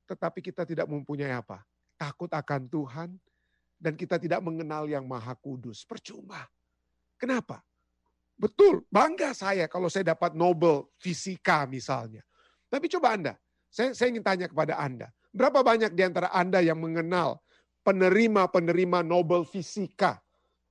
tetapi 0.04 0.44
kita 0.44 0.68
tidak 0.68 0.84
mempunyai 0.84 1.32
apa? 1.32 1.64
Takut 1.96 2.28
akan 2.28 2.68
Tuhan, 2.68 3.10
dan 3.80 3.96
kita 3.96 4.20
tidak 4.20 4.44
mengenal 4.44 4.84
yang 4.84 5.08
maha 5.08 5.32
kudus. 5.36 5.84
Percuma. 5.88 6.44
Kenapa? 7.16 7.64
Betul, 8.36 8.84
bangga 8.92 9.32
saya 9.32 9.64
kalau 9.64 9.88
saya 9.88 10.12
dapat 10.12 10.36
Nobel 10.36 10.92
fisika 11.00 11.64
misalnya. 11.64 12.20
Tapi 12.68 12.92
coba 12.92 13.16
Anda, 13.16 13.32
saya, 13.72 13.96
saya 13.96 14.12
ingin 14.12 14.20
tanya 14.20 14.46
kepada 14.52 14.76
Anda, 14.76 15.08
berapa 15.32 15.64
banyak 15.64 15.96
di 15.96 16.02
antara 16.04 16.28
Anda 16.28 16.60
yang 16.60 16.76
mengenal 16.76 17.40
penerima-penerima 17.80 19.00
Nobel 19.00 19.48
fisika 19.48 20.20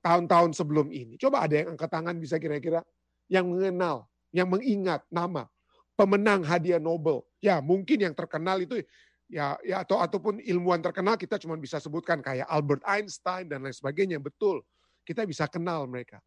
tahun-tahun 0.05 0.53
sebelum 0.53 0.93
ini? 0.93 1.17
Coba 1.17 1.49
ada 1.49 1.57
yang 1.57 1.73
angkat 1.73 1.89
tangan 1.89 2.15
bisa 2.21 2.37
kira-kira 2.37 2.85
yang 3.25 3.49
mengenal, 3.49 4.05
yang 4.29 4.45
mengingat 4.45 5.01
nama 5.09 5.49
pemenang 5.95 6.43
hadiah 6.43 6.79
Nobel. 6.79 7.23
Ya, 7.39 7.63
mungkin 7.63 8.03
yang 8.03 8.13
terkenal 8.13 8.61
itu 8.61 8.83
ya 9.25 9.57
ya 9.65 9.81
atau 9.81 9.97
ataupun 9.97 10.37
ilmuwan 10.45 10.83
terkenal 10.85 11.17
kita 11.17 11.41
cuma 11.41 11.57
bisa 11.57 11.81
sebutkan 11.81 12.21
kayak 12.21 12.45
Albert 12.45 12.85
Einstein 12.85 13.49
dan 13.49 13.65
lain 13.65 13.73
sebagainya. 13.73 14.21
Betul. 14.21 14.61
Kita 15.07 15.25
bisa 15.25 15.49
kenal 15.49 15.87
mereka. 15.89 16.21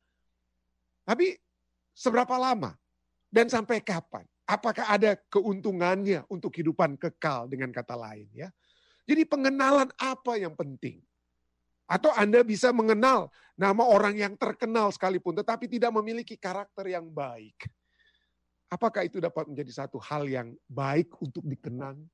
Tapi 1.06 1.37
seberapa 1.94 2.34
lama 2.37 2.75
dan 3.30 3.46
sampai 3.48 3.80
kapan? 3.84 4.25
Apakah 4.48 4.88
ada 4.88 5.12
keuntungannya 5.28 6.25
untuk 6.32 6.56
kehidupan 6.56 6.96
kekal 6.96 7.52
dengan 7.52 7.68
kata 7.68 7.92
lain 7.92 8.28
ya? 8.32 8.48
Jadi 9.04 9.28
pengenalan 9.28 9.92
apa 10.00 10.40
yang 10.40 10.56
penting? 10.56 11.04
Atau 11.88 12.12
Anda 12.12 12.44
bisa 12.44 12.72
mengenal 12.72 13.32
nama 13.56 13.84
orang 13.84 14.16
yang 14.16 14.37
terkenal 14.37 14.92
sekalipun 14.92 15.37
tetapi 15.37 15.68
tidak 15.68 15.92
memiliki 15.96 16.37
karakter 16.37 16.84
yang 16.88 17.08
baik. 17.08 17.68
Apakah 18.68 19.08
itu 19.08 19.16
dapat 19.16 19.48
menjadi 19.48 19.84
satu 19.84 19.96
hal 19.96 20.28
yang 20.28 20.52
baik 20.68 21.08
untuk 21.25 21.40
dikenang? 21.44 22.04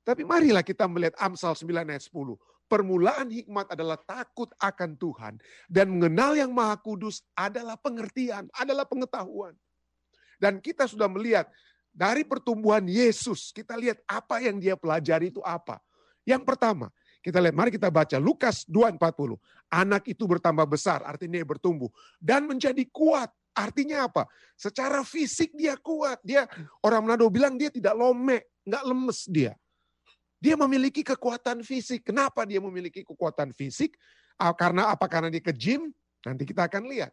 Tapi 0.00 0.24
marilah 0.24 0.64
kita 0.64 0.88
melihat 0.88 1.12
Amsal 1.20 1.52
9 1.52 1.84
ayat 1.84 2.04
10. 2.08 2.40
Permulaan 2.70 3.28
hikmat 3.28 3.74
adalah 3.74 4.00
takut 4.00 4.48
akan 4.56 4.96
Tuhan. 4.96 5.34
Dan 5.68 5.92
mengenal 5.92 6.38
yang 6.38 6.54
maha 6.54 6.78
kudus 6.80 7.20
adalah 7.36 7.76
pengertian, 7.76 8.48
adalah 8.56 8.88
pengetahuan. 8.88 9.52
Dan 10.40 10.56
kita 10.62 10.88
sudah 10.88 11.10
melihat 11.10 11.50
dari 11.92 12.24
pertumbuhan 12.24 12.86
Yesus, 12.86 13.52
kita 13.52 13.76
lihat 13.76 14.00
apa 14.08 14.40
yang 14.40 14.56
dia 14.56 14.78
pelajari 14.78 15.28
itu 15.28 15.44
apa. 15.44 15.82
Yang 16.24 16.46
pertama, 16.46 16.88
kita 17.20 17.36
lihat, 17.36 17.52
mari 17.52 17.68
kita 17.68 17.92
baca 17.92 18.16
Lukas 18.16 18.64
2.40. 18.64 19.36
Anak 19.68 20.08
itu 20.08 20.24
bertambah 20.24 20.64
besar, 20.64 21.04
artinya 21.04 21.42
bertumbuh. 21.44 21.92
Dan 22.16 22.48
menjadi 22.48 22.80
kuat. 22.88 23.28
Artinya 23.60 24.08
apa? 24.08 24.24
Secara 24.56 25.04
fisik 25.04 25.52
dia 25.52 25.76
kuat. 25.76 26.16
Dia 26.24 26.48
orang 26.80 27.04
Manado 27.04 27.28
bilang 27.28 27.60
dia 27.60 27.68
tidak 27.68 27.92
lomek, 27.92 28.48
nggak 28.64 28.84
lemes 28.88 29.20
dia. 29.28 29.52
Dia 30.40 30.56
memiliki 30.56 31.04
kekuatan 31.04 31.60
fisik. 31.60 32.08
Kenapa 32.08 32.48
dia 32.48 32.64
memiliki 32.64 33.04
kekuatan 33.04 33.52
fisik? 33.52 33.92
Karena 34.56 34.88
apa? 34.88 35.04
Karena 35.04 35.28
dia 35.28 35.44
ke 35.44 35.52
gym? 35.52 35.92
Nanti 36.24 36.48
kita 36.48 36.64
akan 36.64 36.88
lihat. 36.88 37.12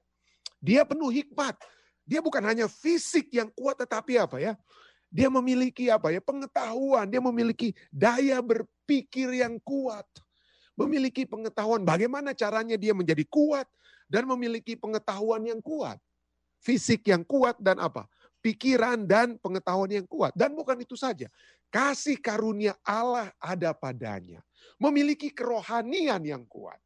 Dia 0.63 0.87
penuh 0.87 1.11
hikmat. 1.11 1.59
Dia 2.07 2.23
bukan 2.23 2.39
hanya 2.47 2.71
fisik 2.71 3.27
yang 3.35 3.51
kuat, 3.51 3.83
tetapi 3.83 4.15
apa 4.15 4.39
ya? 4.39 4.55
Dia 5.11 5.27
memiliki 5.27 5.91
apa 5.91 6.15
ya? 6.15 6.23
Pengetahuan. 6.23 7.03
Dia 7.11 7.19
memiliki 7.19 7.75
daya 7.91 8.39
berpikir 8.39 9.43
yang 9.43 9.59
kuat. 9.59 10.07
Memiliki 10.79 11.27
pengetahuan 11.27 11.83
bagaimana 11.83 12.31
caranya 12.31 12.79
dia 12.79 12.95
menjadi 12.95 13.27
kuat 13.27 13.67
dan 14.07 14.23
memiliki 14.23 14.79
pengetahuan 14.79 15.43
yang 15.43 15.59
kuat 15.59 15.99
fisik 16.61 17.07
yang 17.09 17.23
kuat 17.23 17.57
dan 17.61 17.77
apa? 17.81 18.05
Pikiran 18.41 19.03
dan 19.03 19.35
pengetahuan 19.41 19.89
yang 19.91 20.07
kuat. 20.07 20.31
Dan 20.37 20.53
bukan 20.53 20.77
itu 20.79 20.93
saja. 20.93 21.27
Kasih 21.67 22.15
karunia 22.21 22.77
Allah 22.85 23.33
ada 23.41 23.75
padanya. 23.75 24.39
Memiliki 24.79 25.33
kerohanian 25.33 26.21
yang 26.23 26.47
kuat. 26.47 26.79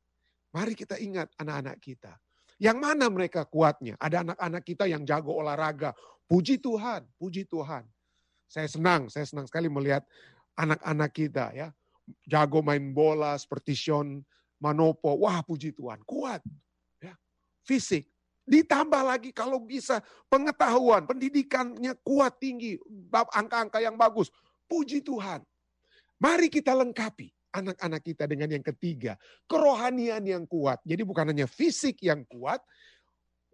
Mari 0.51 0.73
kita 0.75 0.97
ingat 0.99 1.31
anak-anak 1.37 1.77
kita. 1.79 2.13
Yang 2.61 2.77
mana 2.77 3.09
mereka 3.09 3.41
kuatnya? 3.47 3.97
Ada 3.97 4.21
anak-anak 4.21 4.63
kita 4.65 4.85
yang 4.85 5.01
jago 5.01 5.33
olahraga. 5.33 5.97
Puji 6.29 6.61
Tuhan, 6.61 7.07
puji 7.17 7.49
Tuhan. 7.49 7.83
Saya 8.45 8.67
senang, 8.69 9.09
saya 9.09 9.25
senang 9.25 9.47
sekali 9.49 9.71
melihat 9.71 10.05
anak-anak 10.59 11.11
kita 11.15 11.45
ya. 11.55 11.73
Jago 12.27 12.59
main 12.61 12.91
bola 12.91 13.33
seperti 13.39 13.73
Sean 13.73 14.21
Manopo. 14.61 15.17
Wah 15.23 15.41
puji 15.41 15.73
Tuhan, 15.73 16.05
kuat. 16.05 16.43
Ya. 17.01 17.17
Fisik, 17.65 18.05
Ditambah 18.45 19.03
lagi 19.05 19.29
kalau 19.31 19.61
bisa 19.61 20.01
pengetahuan, 20.27 21.05
pendidikannya 21.05 21.93
kuat 22.01 22.41
tinggi, 22.41 22.75
angka-angka 23.11 23.79
yang 23.79 23.95
bagus. 23.95 24.33
Puji 24.65 25.05
Tuhan. 25.05 25.45
Mari 26.21 26.47
kita 26.53 26.73
lengkapi 26.77 27.29
anak-anak 27.51 28.01
kita 28.01 28.23
dengan 28.25 28.47
yang 28.47 28.63
ketiga, 28.63 29.19
kerohanian 29.45 30.23
yang 30.23 30.43
kuat. 30.47 30.79
Jadi 30.87 31.03
bukan 31.03 31.35
hanya 31.35 31.45
fisik 31.45 31.99
yang 31.99 32.23
kuat, 32.25 32.63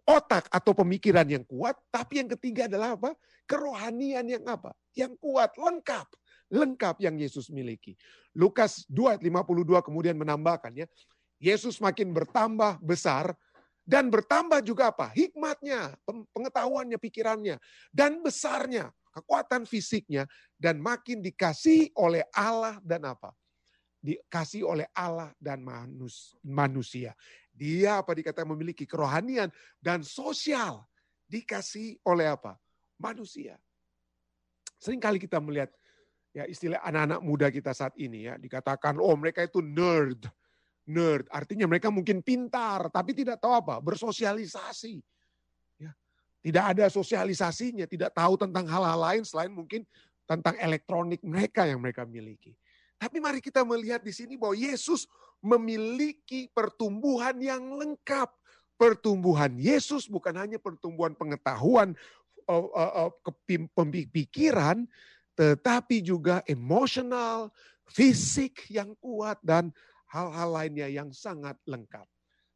otak 0.06 0.46
atau 0.48 0.72
pemikiran 0.72 1.26
yang 1.26 1.44
kuat, 1.44 1.76
tapi 1.90 2.22
yang 2.22 2.30
ketiga 2.38 2.70
adalah 2.70 2.94
apa? 2.94 3.12
Kerohanian 3.44 4.24
yang 4.24 4.44
apa? 4.46 4.72
Yang 4.94 5.18
kuat, 5.20 5.52
lengkap. 5.58 6.06
Lengkap 6.48 6.96
yang 7.04 7.20
Yesus 7.20 7.52
miliki. 7.52 7.92
Lukas 8.32 8.88
2 8.88 9.20
52 9.20 9.84
kemudian 9.84 10.16
menambahkan 10.16 10.72
ya, 10.72 10.86
Yesus 11.38 11.76
makin 11.78 12.10
bertambah 12.10 12.80
besar, 12.80 13.36
dan 13.88 14.12
bertambah 14.12 14.60
juga 14.60 14.92
apa? 14.92 15.08
Hikmatnya, 15.16 15.96
pengetahuannya, 16.36 17.00
pikirannya. 17.00 17.56
Dan 17.88 18.20
besarnya, 18.20 18.92
kekuatan 19.16 19.64
fisiknya. 19.64 20.28
Dan 20.60 20.84
makin 20.84 21.24
dikasih 21.24 21.96
oleh 21.96 22.20
Allah 22.36 22.76
dan 22.84 23.08
apa? 23.08 23.32
Dikasih 24.04 24.68
oleh 24.68 24.84
Allah 24.92 25.32
dan 25.40 25.64
manusia. 26.44 27.16
Dia 27.48 28.04
apa 28.04 28.12
dikatakan 28.12 28.52
memiliki 28.52 28.84
kerohanian 28.84 29.48
dan 29.80 30.04
sosial. 30.04 30.84
Dikasih 31.24 31.96
oleh 32.04 32.28
apa? 32.28 32.60
Manusia. 33.00 33.56
Seringkali 34.76 35.16
kita 35.16 35.40
melihat 35.40 35.72
ya 36.36 36.44
istilah 36.44 36.84
anak-anak 36.84 37.20
muda 37.24 37.48
kita 37.48 37.72
saat 37.72 37.96
ini 37.96 38.28
ya 38.28 38.36
dikatakan 38.36 39.00
oh 39.00 39.16
mereka 39.16 39.42
itu 39.42 39.64
nerd 39.64 40.28
nerd. 40.88 41.28
Artinya 41.28 41.68
mereka 41.68 41.92
mungkin 41.92 42.24
pintar, 42.24 42.88
tapi 42.88 43.12
tidak 43.12 43.36
tahu 43.38 43.52
apa, 43.52 43.76
bersosialisasi. 43.84 45.04
Ya. 45.76 45.92
Tidak 46.40 46.64
ada 46.64 46.88
sosialisasinya, 46.88 47.84
tidak 47.84 48.16
tahu 48.16 48.40
tentang 48.40 48.64
hal-hal 48.64 48.96
lain 48.96 49.22
selain 49.28 49.52
mungkin 49.52 49.84
tentang 50.24 50.56
elektronik 50.56 51.20
mereka 51.20 51.68
yang 51.68 51.84
mereka 51.84 52.08
miliki. 52.08 52.56
Tapi 52.98 53.20
mari 53.22 53.38
kita 53.38 53.62
melihat 53.62 54.02
di 54.02 54.10
sini 54.10 54.34
bahwa 54.34 54.56
Yesus 54.56 55.06
memiliki 55.38 56.50
pertumbuhan 56.50 57.36
yang 57.38 57.62
lengkap. 57.76 58.32
Pertumbuhan 58.78 59.58
Yesus 59.58 60.06
bukan 60.06 60.38
hanya 60.38 60.54
pertumbuhan 60.54 61.10
pengetahuan, 61.10 61.98
uh, 62.46 63.10
uh, 63.10 63.10
pemikiran, 63.74 64.86
tetapi 65.34 65.98
juga 65.98 66.46
emosional, 66.46 67.50
fisik 67.90 68.70
yang 68.70 68.94
kuat 69.02 69.38
dan 69.42 69.74
hal-hal 70.08 70.50
lainnya 70.50 70.88
yang 70.88 71.12
sangat 71.12 71.56
lengkap. 71.68 72.04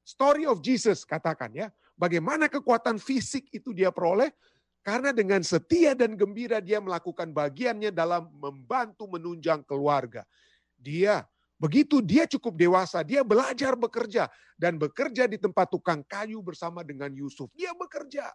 Story 0.03 0.49
of 0.49 0.59
Jesus 0.65 1.07
katakan 1.07 1.55
ya, 1.55 1.69
bagaimana 1.95 2.51
kekuatan 2.51 2.99
fisik 2.99 3.47
itu 3.55 3.71
dia 3.71 3.95
peroleh? 3.95 4.35
Karena 4.83 5.15
dengan 5.15 5.47
setia 5.47 5.95
dan 5.95 6.19
gembira 6.19 6.59
dia 6.59 6.83
melakukan 6.83 7.31
bagiannya 7.31 7.95
dalam 7.95 8.27
membantu 8.35 9.07
menunjang 9.07 9.63
keluarga. 9.63 10.27
Dia 10.75 11.23
Begitu 11.63 12.03
dia 12.03 12.27
cukup 12.27 12.59
dewasa, 12.59 13.07
dia 13.07 13.23
belajar 13.23 13.79
bekerja 13.79 14.27
dan 14.59 14.83
bekerja 14.83 15.31
di 15.31 15.39
tempat 15.39 15.71
tukang 15.71 16.03
kayu 16.03 16.43
bersama 16.43 16.83
dengan 16.83 17.15
Yusuf. 17.15 17.55
Dia 17.55 17.71
bekerja. 17.71 18.27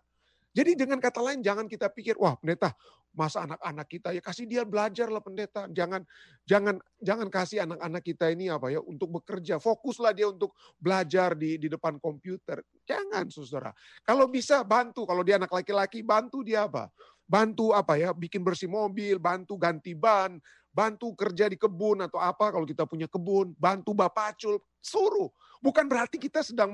Jadi 0.58 0.74
dengan 0.74 0.98
kata 0.98 1.22
lain 1.22 1.46
jangan 1.46 1.70
kita 1.70 1.86
pikir, 1.94 2.18
wah 2.18 2.34
pendeta, 2.34 2.74
masa 3.14 3.46
anak-anak 3.46 3.86
kita 3.86 4.10
ya 4.10 4.22
kasih 4.26 4.50
dia 4.50 4.66
belajar 4.66 5.06
lah 5.14 5.22
pendeta. 5.22 5.70
Jangan 5.70 6.02
jangan 6.50 6.82
jangan 6.98 7.30
kasih 7.30 7.62
anak-anak 7.62 8.02
kita 8.02 8.34
ini 8.34 8.50
apa 8.50 8.74
ya 8.74 8.82
untuk 8.82 9.22
bekerja. 9.22 9.62
Fokuslah 9.62 10.18
dia 10.18 10.34
untuk 10.34 10.58
belajar 10.82 11.38
di 11.38 11.62
di 11.62 11.70
depan 11.70 12.02
komputer. 12.02 12.66
Jangan 12.90 13.30
Saudara. 13.30 13.70
Kalau 14.02 14.26
bisa 14.26 14.66
bantu, 14.66 15.06
kalau 15.06 15.22
dia 15.22 15.38
anak 15.38 15.54
laki-laki 15.54 16.02
bantu 16.02 16.42
dia 16.42 16.66
apa? 16.66 16.90
Bantu 17.30 17.78
apa 17.78 17.94
ya? 18.02 18.10
Bikin 18.18 18.42
bersih 18.42 18.70
mobil, 18.70 19.22
bantu 19.22 19.62
ganti 19.62 19.94
ban, 19.94 20.42
bantu 20.74 21.14
kerja 21.14 21.54
di 21.54 21.58
kebun 21.62 22.02
atau 22.02 22.18
apa 22.18 22.50
kalau 22.50 22.66
kita 22.66 22.90
punya 22.90 23.06
kebun, 23.06 23.54
bantu 23.62 23.94
bapak 23.94 24.34
Acul, 24.34 24.58
suruh. 24.82 25.30
Bukan 25.62 25.86
berarti 25.86 26.18
kita 26.18 26.42
sedang 26.42 26.74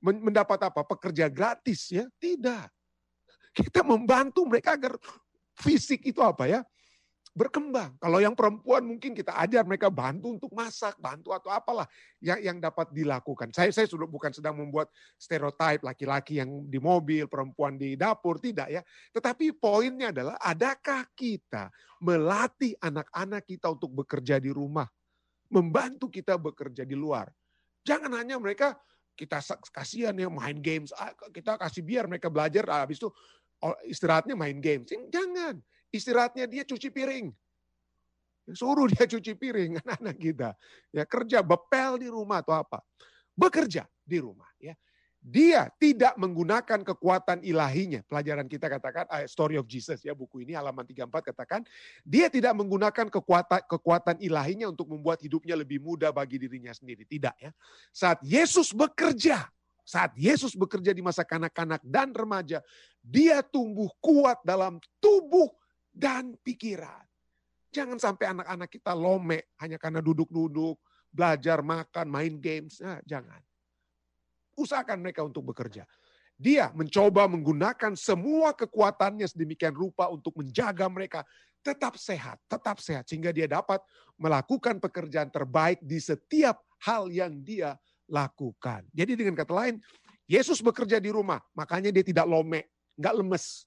mendapat 0.00 0.64
apa? 0.64 0.80
Pekerja 0.80 1.28
gratis 1.28 1.92
ya, 1.92 2.08
tidak. 2.16 2.72
Kita 3.54 3.84
membantu 3.86 4.44
mereka 4.44 4.74
agar 4.76 4.96
fisik 5.58 6.04
itu 6.06 6.20
apa 6.22 6.46
ya? 6.46 6.60
berkembang. 7.38 7.94
Kalau 8.02 8.18
yang 8.18 8.34
perempuan 8.34 8.82
mungkin 8.82 9.14
kita 9.14 9.30
ajar 9.38 9.62
mereka 9.62 9.86
bantu 9.86 10.34
untuk 10.34 10.50
masak, 10.50 10.98
bantu 10.98 11.30
atau 11.30 11.54
apalah 11.54 11.86
yang 12.18 12.42
yang 12.42 12.58
dapat 12.58 12.90
dilakukan. 12.90 13.54
Saya 13.54 13.70
saya 13.70 13.86
sudah 13.86 14.10
bukan 14.10 14.34
sedang 14.34 14.58
membuat 14.58 14.90
stereotip 15.14 15.86
laki-laki 15.86 16.42
yang 16.42 16.66
di 16.66 16.82
mobil, 16.82 17.30
perempuan 17.30 17.78
di 17.78 17.94
dapur, 17.94 18.42
tidak 18.42 18.66
ya. 18.66 18.82
Tetapi 19.14 19.54
poinnya 19.54 20.10
adalah 20.10 20.34
adakah 20.42 21.06
kita 21.14 21.70
melatih 22.02 22.74
anak-anak 22.82 23.46
kita 23.46 23.70
untuk 23.70 23.94
bekerja 23.94 24.42
di 24.42 24.50
rumah, 24.50 24.90
membantu 25.46 26.10
kita 26.10 26.34
bekerja 26.34 26.82
di 26.82 26.98
luar. 26.98 27.30
Jangan 27.86 28.18
hanya 28.18 28.34
mereka 28.42 28.74
kita 29.14 29.42
kasihan 29.74 30.14
ya 30.14 30.30
main 30.30 30.58
games, 30.62 30.94
kita 31.34 31.58
kasih 31.58 31.82
biar 31.82 32.06
mereka 32.06 32.30
belajar, 32.30 32.62
habis 32.70 33.02
itu 33.02 33.10
istirahatnya 33.86 34.34
main 34.38 34.58
game. 34.62 34.86
Jangan. 34.86 35.58
Istirahatnya 35.88 36.44
dia 36.44 36.62
cuci 36.68 36.92
piring. 36.92 37.32
Suruh 38.56 38.88
dia 38.88 39.04
cuci 39.12 39.32
piring 39.36 39.80
anak-anak 39.84 40.16
kita. 40.16 40.50
Ya 40.92 41.04
kerja 41.04 41.44
bepel 41.44 42.00
di 42.00 42.08
rumah 42.08 42.40
atau 42.40 42.56
apa. 42.56 42.80
Bekerja 43.36 43.84
di 44.04 44.18
rumah 44.20 44.48
ya. 44.60 44.76
Dia 45.18 45.66
tidak 45.82 46.14
menggunakan 46.14 46.86
kekuatan 46.86 47.42
ilahinya. 47.42 48.06
Pelajaran 48.06 48.46
kita 48.46 48.70
katakan 48.70 49.04
uh, 49.10 49.26
Story 49.26 49.58
of 49.58 49.66
Jesus 49.66 50.00
ya 50.00 50.14
buku 50.14 50.46
ini 50.46 50.54
halaman 50.54 50.86
34 50.86 51.34
katakan 51.34 51.60
dia 52.06 52.30
tidak 52.30 52.54
menggunakan 52.54 53.10
kekuatan 53.10 53.66
kekuatan 53.66 54.16
ilahinya 54.22 54.70
untuk 54.70 54.86
membuat 54.88 55.18
hidupnya 55.18 55.58
lebih 55.58 55.82
mudah 55.82 56.14
bagi 56.14 56.38
dirinya 56.38 56.70
sendiri. 56.70 57.02
Tidak 57.02 57.34
ya. 57.42 57.50
Saat 57.90 58.22
Yesus 58.22 58.70
bekerja, 58.70 59.50
saat 59.82 60.14
Yesus 60.14 60.54
bekerja 60.54 60.94
di 60.94 61.02
masa 61.02 61.26
kanak-kanak 61.26 61.82
dan 61.82 62.14
remaja, 62.14 62.62
dia 63.08 63.40
tumbuh 63.40 63.88
kuat 64.04 64.44
dalam 64.44 64.76
tubuh 65.00 65.48
dan 65.88 66.36
pikiran. 66.44 67.08
Jangan 67.72 67.96
sampai 67.96 68.36
anak-anak 68.36 68.68
kita 68.68 68.92
lome 68.92 69.48
hanya 69.60 69.80
karena 69.80 70.04
duduk-duduk, 70.04 70.76
belajar, 71.08 71.64
makan, 71.64 72.06
main 72.08 72.36
games. 72.36 72.84
Nah, 72.84 73.00
jangan. 73.08 73.40
Usahakan 74.60 75.00
mereka 75.00 75.24
untuk 75.24 75.48
bekerja. 75.48 75.88
Dia 76.38 76.70
mencoba 76.76 77.26
menggunakan 77.26 77.96
semua 77.98 78.54
kekuatannya 78.54 79.26
sedemikian 79.26 79.74
rupa 79.74 80.06
untuk 80.12 80.36
menjaga 80.38 80.86
mereka 80.86 81.24
tetap 81.64 81.98
sehat, 81.98 82.38
tetap 82.46 82.78
sehat. 82.78 83.08
Sehingga 83.08 83.34
dia 83.34 83.48
dapat 83.50 83.82
melakukan 84.20 84.78
pekerjaan 84.78 85.32
terbaik 85.32 85.80
di 85.82 85.98
setiap 85.98 86.60
hal 86.84 87.10
yang 87.10 87.40
dia 87.42 87.74
lakukan. 88.06 88.86
Jadi 88.94 89.12
dengan 89.18 89.34
kata 89.34 89.52
lain, 89.52 89.76
Yesus 90.28 90.60
bekerja 90.60 91.00
di 91.02 91.10
rumah, 91.10 91.40
makanya 91.56 91.88
dia 91.90 92.04
tidak 92.04 92.28
lome, 92.28 92.68
nggak 92.98 93.14
lemes. 93.14 93.64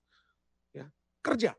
Ya, 0.75 0.85
kerja, 1.23 1.51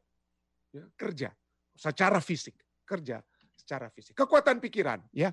ya, 0.71 0.85
kerja 0.95 1.29
secara 1.73 2.21
fisik, 2.21 2.55
kerja 2.85 3.25
secara 3.57 3.89
fisik. 3.89 4.15
Kekuatan 4.15 4.61
pikiran, 4.61 5.01
ya. 5.11 5.33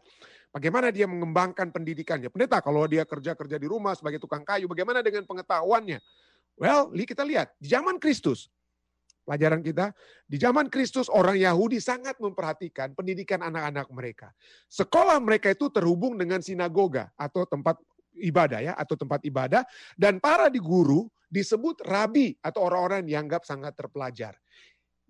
Bagaimana 0.50 0.90
dia 0.90 1.06
mengembangkan 1.06 1.70
pendidikannya? 1.70 2.34
Pendeta, 2.34 2.64
kalau 2.64 2.88
dia 2.90 3.06
kerja-kerja 3.06 3.62
di 3.62 3.68
rumah 3.70 3.94
sebagai 3.94 4.18
tukang 4.18 4.42
kayu, 4.42 4.66
bagaimana 4.66 5.06
dengan 5.06 5.28
pengetahuannya? 5.28 6.02
Well, 6.58 6.90
kita 6.92 7.22
lihat 7.22 7.54
di 7.62 7.70
zaman 7.70 8.02
Kristus, 8.02 8.50
pelajaran 9.30 9.62
kita. 9.62 9.94
Di 10.26 10.42
zaman 10.42 10.74
Kristus 10.74 11.06
orang 11.06 11.38
Yahudi 11.38 11.78
sangat 11.78 12.18
memperhatikan 12.18 12.98
pendidikan 12.98 13.46
anak-anak 13.46 13.86
mereka. 13.94 14.34
Sekolah 14.66 15.22
mereka 15.22 15.54
itu 15.54 15.70
terhubung 15.70 16.18
dengan 16.18 16.42
sinagoga 16.42 17.14
atau 17.14 17.46
tempat 17.46 17.78
ibadah 18.18 18.60
ya 18.60 18.74
atau 18.74 18.98
tempat 18.98 19.22
ibadah 19.22 19.62
dan 19.94 20.18
para 20.18 20.50
di 20.50 20.58
guru 20.58 21.06
disebut 21.30 21.86
rabi 21.86 22.34
atau 22.42 22.66
orang-orang 22.66 23.06
yang 23.06 23.24
dianggap 23.24 23.46
sangat 23.46 23.78
terpelajar. 23.78 24.34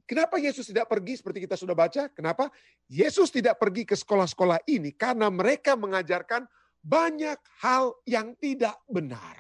Kenapa 0.04 0.42
Yesus 0.42 0.68
tidak 0.68 0.90
pergi 0.90 1.22
seperti 1.22 1.46
kita 1.46 1.56
sudah 1.56 1.78
baca? 1.78 2.10
Kenapa? 2.12 2.50
Yesus 2.90 3.30
tidak 3.30 3.62
pergi 3.62 3.86
ke 3.86 3.94
sekolah-sekolah 3.94 4.66
ini 4.66 4.92
karena 4.98 5.30
mereka 5.30 5.78
mengajarkan 5.78 6.50
banyak 6.82 7.38
hal 7.62 7.94
yang 8.10 8.34
tidak 8.42 8.74
benar. 8.90 9.38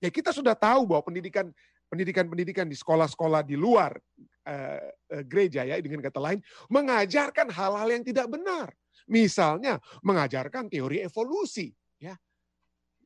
Ya 0.00 0.12
kita 0.12 0.36
sudah 0.36 0.52
tahu 0.52 0.84
bahwa 0.84 1.08
pendidikan 1.08 1.48
pendidikan-pendidikan 1.88 2.68
di 2.68 2.76
sekolah-sekolah 2.76 3.42
di 3.42 3.56
luar 3.56 3.96
uh, 4.46 4.84
uh, 4.86 5.24
gereja 5.26 5.66
ya 5.66 5.80
dengan 5.80 6.04
kata 6.04 6.20
lain 6.22 6.38
mengajarkan 6.70 7.48
hal-hal 7.50 7.88
yang 7.88 8.04
tidak 8.04 8.28
benar. 8.28 8.68
Misalnya 9.08 9.80
mengajarkan 10.04 10.68
teori 10.68 11.00
evolusi 11.00 11.72
ya. 11.96 12.14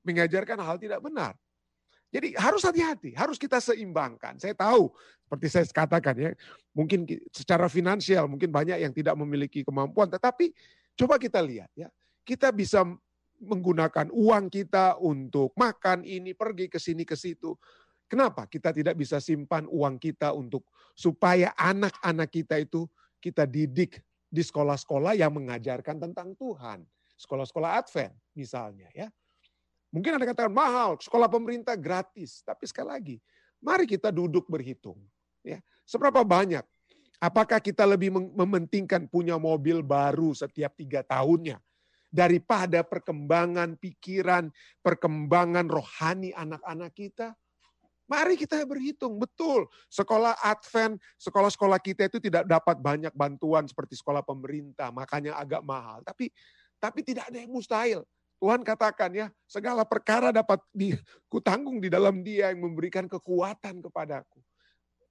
Mengajarkan 0.03 0.59
hal 0.59 0.77
tidak 0.77 1.01
benar. 1.01 1.39
Jadi 2.15 2.31
harus 2.39 2.63
hati-hati, 2.63 3.11
harus 3.19 3.35
kita 3.35 3.59
seimbangkan. 3.59 4.39
Saya 4.39 4.55
tahu 4.55 4.95
seperti 5.27 5.47
saya 5.51 5.67
katakan 5.67 6.15
ya, 6.15 6.31
mungkin 6.71 7.03
secara 7.35 7.67
finansial 7.67 8.31
mungkin 8.31 8.55
banyak 8.55 8.79
yang 8.79 8.95
tidak 8.95 9.19
memiliki 9.19 9.67
kemampuan 9.67 10.07
tetapi 10.07 10.55
coba 10.95 11.19
kita 11.19 11.43
lihat 11.43 11.75
ya. 11.75 11.91
Kita 12.23 12.55
bisa 12.55 12.87
menggunakan 13.43 14.15
uang 14.15 14.47
kita 14.47 14.95
untuk 15.03 15.51
makan 15.59 16.07
ini, 16.07 16.39
pergi 16.39 16.71
ke 16.71 16.79
sini 16.79 17.03
ke 17.03 17.19
situ. 17.19 17.59
Kenapa 18.07 18.47
kita 18.47 18.71
tidak 18.71 18.95
bisa 18.95 19.19
simpan 19.19 19.67
uang 19.67 19.99
kita 19.99 20.31
untuk 20.31 20.63
supaya 20.95 21.51
anak-anak 21.59 22.31
kita 22.31 22.63
itu 22.63 22.87
kita 23.19 23.43
didik 23.43 23.99
di 24.31 24.43
sekolah-sekolah 24.45 25.19
yang 25.19 25.35
mengajarkan 25.35 25.99
tentang 25.99 26.39
Tuhan. 26.39 26.87
Sekolah-sekolah 27.19 27.83
Advent 27.83 28.15
misalnya 28.39 28.87
ya. 28.95 29.11
Mungkin 29.95 30.19
ada 30.19 30.27
katakan 30.27 30.51
mahal, 30.51 30.99
sekolah 30.99 31.31
pemerintah 31.31 31.79
gratis. 31.79 32.43
Tapi 32.43 32.67
sekali 32.67 32.91
lagi, 32.91 33.17
mari 33.63 33.87
kita 33.87 34.11
duduk 34.11 34.51
berhitung. 34.51 34.99
ya 35.47 35.63
Seberapa 35.87 36.27
banyak? 36.27 36.67
Apakah 37.23 37.63
kita 37.63 37.87
lebih 37.87 38.11
mementingkan 38.11 39.07
punya 39.07 39.39
mobil 39.39 39.87
baru 39.87 40.35
setiap 40.35 40.75
tiga 40.75 41.07
tahunnya? 41.07 41.63
Daripada 42.11 42.83
perkembangan 42.83 43.79
pikiran, 43.79 44.51
perkembangan 44.83 45.71
rohani 45.71 46.35
anak-anak 46.35 46.91
kita? 46.91 47.39
Mari 48.05 48.35
kita 48.37 48.61
berhitung, 48.67 49.17
betul. 49.17 49.71
Sekolah 49.89 50.37
Advent, 50.43 51.01
sekolah-sekolah 51.23 51.81
kita 51.81 52.11
itu 52.11 52.19
tidak 52.21 52.45
dapat 52.45 52.77
banyak 52.83 53.15
bantuan 53.17 53.65
seperti 53.65 53.97
sekolah 53.97 54.21
pemerintah, 54.21 54.93
makanya 54.93 55.39
agak 55.39 55.65
mahal. 55.65 56.05
Tapi 56.05 56.29
tapi 56.77 57.01
tidak 57.01 57.33
ada 57.33 57.39
yang 57.41 57.49
mustahil. 57.49 58.05
Tuhan 58.43 58.61
katakan 58.61 59.11
ya, 59.15 59.27
segala 59.49 59.87
perkara 59.89 60.35
dapat 60.35 60.61
dikutanggung 60.75 61.81
di 61.81 61.89
dalam 61.89 62.21
dia 62.21 62.53
yang 62.53 62.67
memberikan 62.67 63.09
kekuatan 63.09 63.81
kepadaku. 63.81 64.43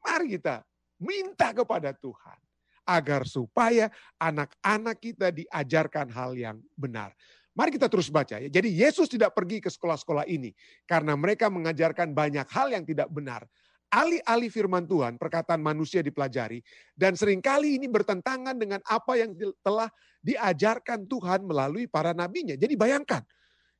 Mari 0.03 0.37
kita 0.37 0.61
minta 0.99 1.55
kepada 1.55 1.95
Tuhan 1.95 2.37
agar 2.83 3.23
supaya 3.23 3.87
anak-anak 4.19 4.97
kita 4.99 5.31
diajarkan 5.31 6.11
hal 6.11 6.35
yang 6.35 6.57
benar. 6.75 7.15
Mari 7.53 7.77
kita 7.77 7.85
terus 7.85 8.09
baca 8.09 8.41
ya. 8.41 8.49
Jadi 8.49 8.69
Yesus 8.73 9.05
tidak 9.05 9.37
pergi 9.37 9.61
ke 9.61 9.69
sekolah-sekolah 9.69 10.25
ini 10.25 10.51
karena 10.89 11.13
mereka 11.13 11.47
mengajarkan 11.53 12.11
banyak 12.11 12.49
hal 12.49 12.73
yang 12.73 12.83
tidak 12.83 13.07
benar. 13.13 13.45
Alih-alih 13.93 14.49
firman 14.49 14.89
Tuhan, 14.89 15.21
perkataan 15.21 15.61
manusia 15.61 16.01
dipelajari 16.01 16.65
dan 16.97 17.13
sering 17.13 17.37
kali 17.45 17.77
ini 17.77 17.85
bertentangan 17.85 18.57
dengan 18.57 18.81
apa 18.89 19.13
yang 19.21 19.37
telah 19.61 19.85
diajarkan 20.25 21.05
Tuhan 21.05 21.45
melalui 21.45 21.85
para 21.85 22.09
nabinya. 22.09 22.57
Jadi 22.57 22.73
bayangkan, 22.73 23.21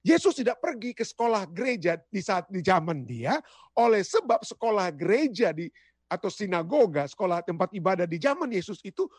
Yesus 0.06 0.38
tidak 0.38 0.62
pergi 0.62 0.94
ke 0.94 1.02
sekolah 1.02 1.50
gereja 1.50 1.98
di 1.98 2.22
saat 2.22 2.46
di 2.46 2.62
zaman 2.62 3.02
dia 3.02 3.42
oleh 3.74 4.06
sebab 4.06 4.46
sekolah 4.46 4.94
gereja 4.94 5.50
di 5.50 5.66
atau 6.06 6.30
sinagoga, 6.30 7.10
sekolah 7.10 7.42
tempat 7.42 7.74
ibadah 7.74 8.06
di 8.06 8.22
zaman 8.22 8.54
Yesus 8.54 8.86
itu 8.86 9.10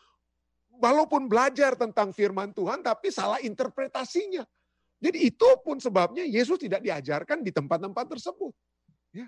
walaupun 0.79 1.27
belajar 1.27 1.75
tentang 1.75 2.15
firman 2.15 2.55
Tuhan 2.55 2.79
tapi 2.79 3.11
salah 3.11 3.43
interpretasinya. 3.43 4.47
Jadi 5.03 5.27
itu 5.27 5.49
pun 5.59 5.75
sebabnya 5.75 6.23
Yesus 6.23 6.55
tidak 6.55 6.79
diajarkan 6.79 7.43
di 7.43 7.51
tempat-tempat 7.51 8.15
tersebut. 8.15 8.55
Ya. 9.11 9.27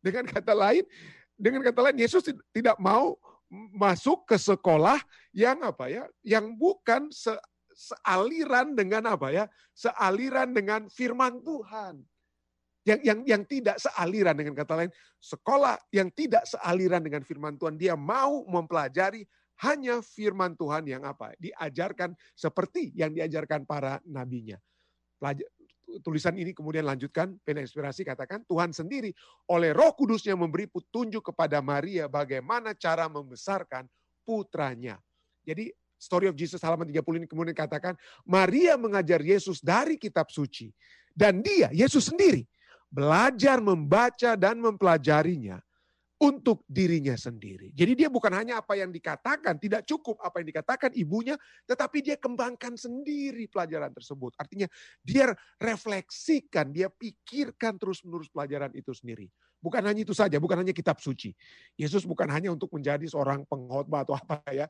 Dengan 0.00 0.24
kata 0.28 0.52
lain, 0.52 0.84
dengan 1.36 1.60
kata 1.64 1.80
lain 1.88 1.98
Yesus 2.00 2.24
tidak 2.52 2.76
mau 2.78 3.16
masuk 3.50 4.28
ke 4.30 4.36
sekolah 4.38 5.00
yang 5.34 5.58
apa 5.66 5.90
ya, 5.90 6.04
yang 6.22 6.54
bukan 6.54 7.10
se, 7.10 7.34
sealiran 7.74 8.76
dengan 8.76 9.10
apa 9.10 9.32
ya? 9.32 9.44
Sealiran 9.74 10.54
dengan 10.54 10.86
firman 10.86 11.42
Tuhan. 11.42 12.04
Yang 12.80 13.00
yang 13.04 13.20
yang 13.28 13.42
tidak 13.44 13.76
sealiran 13.76 14.32
dengan 14.32 14.56
kata 14.56 14.72
lain, 14.72 14.92
sekolah 15.20 15.76
yang 15.92 16.08
tidak 16.16 16.48
sealiran 16.48 17.04
dengan 17.04 17.20
firman 17.20 17.60
Tuhan, 17.60 17.76
dia 17.76 17.92
mau 17.92 18.40
mempelajari 18.48 19.28
hanya 19.60 20.00
firman 20.00 20.56
Tuhan 20.56 20.88
yang 20.88 21.04
apa? 21.04 21.36
Diajarkan 21.36 22.16
seperti 22.32 22.96
yang 22.96 23.12
diajarkan 23.12 23.68
para 23.68 24.00
nabinya. 24.08 24.56
Tulisan 25.98 26.38
ini 26.38 26.54
kemudian 26.54 26.86
lanjutkan, 26.86 27.34
pena 27.42 27.58
inspirasi 27.58 28.06
katakan, 28.06 28.46
Tuhan 28.46 28.70
sendiri 28.70 29.10
oleh 29.50 29.74
roh 29.74 29.90
kudusnya 29.98 30.38
memberi 30.38 30.70
petunjuk 30.70 31.34
kepada 31.34 31.58
Maria 31.58 32.06
bagaimana 32.06 32.70
cara 32.78 33.10
membesarkan 33.10 33.90
putranya. 34.22 35.02
Jadi 35.42 35.74
Story 36.00 36.32
of 36.32 36.36
Jesus 36.38 36.64
halaman 36.64 36.88
30 36.88 37.20
ini 37.20 37.26
kemudian 37.28 37.52
katakan, 37.52 37.92
Maria 38.24 38.80
mengajar 38.80 39.20
Yesus 39.20 39.60
dari 39.60 40.00
kitab 40.00 40.32
suci. 40.32 40.72
Dan 41.12 41.44
dia, 41.44 41.68
Yesus 41.76 42.08
sendiri, 42.08 42.48
belajar 42.88 43.60
membaca 43.60 44.32
dan 44.32 44.56
mempelajarinya 44.64 45.60
untuk 46.20 46.68
dirinya 46.68 47.16
sendiri. 47.16 47.72
Jadi 47.72 48.04
dia 48.04 48.12
bukan 48.12 48.28
hanya 48.36 48.60
apa 48.60 48.76
yang 48.76 48.92
dikatakan, 48.92 49.56
tidak 49.56 49.88
cukup 49.88 50.20
apa 50.20 50.44
yang 50.44 50.52
dikatakan 50.52 50.92
ibunya, 50.92 51.32
tetapi 51.64 52.04
dia 52.04 52.20
kembangkan 52.20 52.76
sendiri 52.76 53.48
pelajaran 53.48 53.88
tersebut. 53.88 54.36
Artinya 54.36 54.68
dia 55.00 55.32
refleksikan, 55.56 56.76
dia 56.76 56.92
pikirkan 56.92 57.80
terus-menerus 57.80 58.28
pelajaran 58.28 58.68
itu 58.76 58.92
sendiri. 58.92 59.32
Bukan 59.64 59.80
hanya 59.80 60.04
itu 60.04 60.12
saja, 60.12 60.36
bukan 60.36 60.60
hanya 60.60 60.76
kitab 60.76 61.00
suci. 61.00 61.32
Yesus 61.80 62.04
bukan 62.04 62.28
hanya 62.28 62.52
untuk 62.52 62.68
menjadi 62.68 63.08
seorang 63.08 63.48
pengkhotbah 63.48 64.04
atau 64.04 64.12
apa 64.20 64.44
ya. 64.52 64.68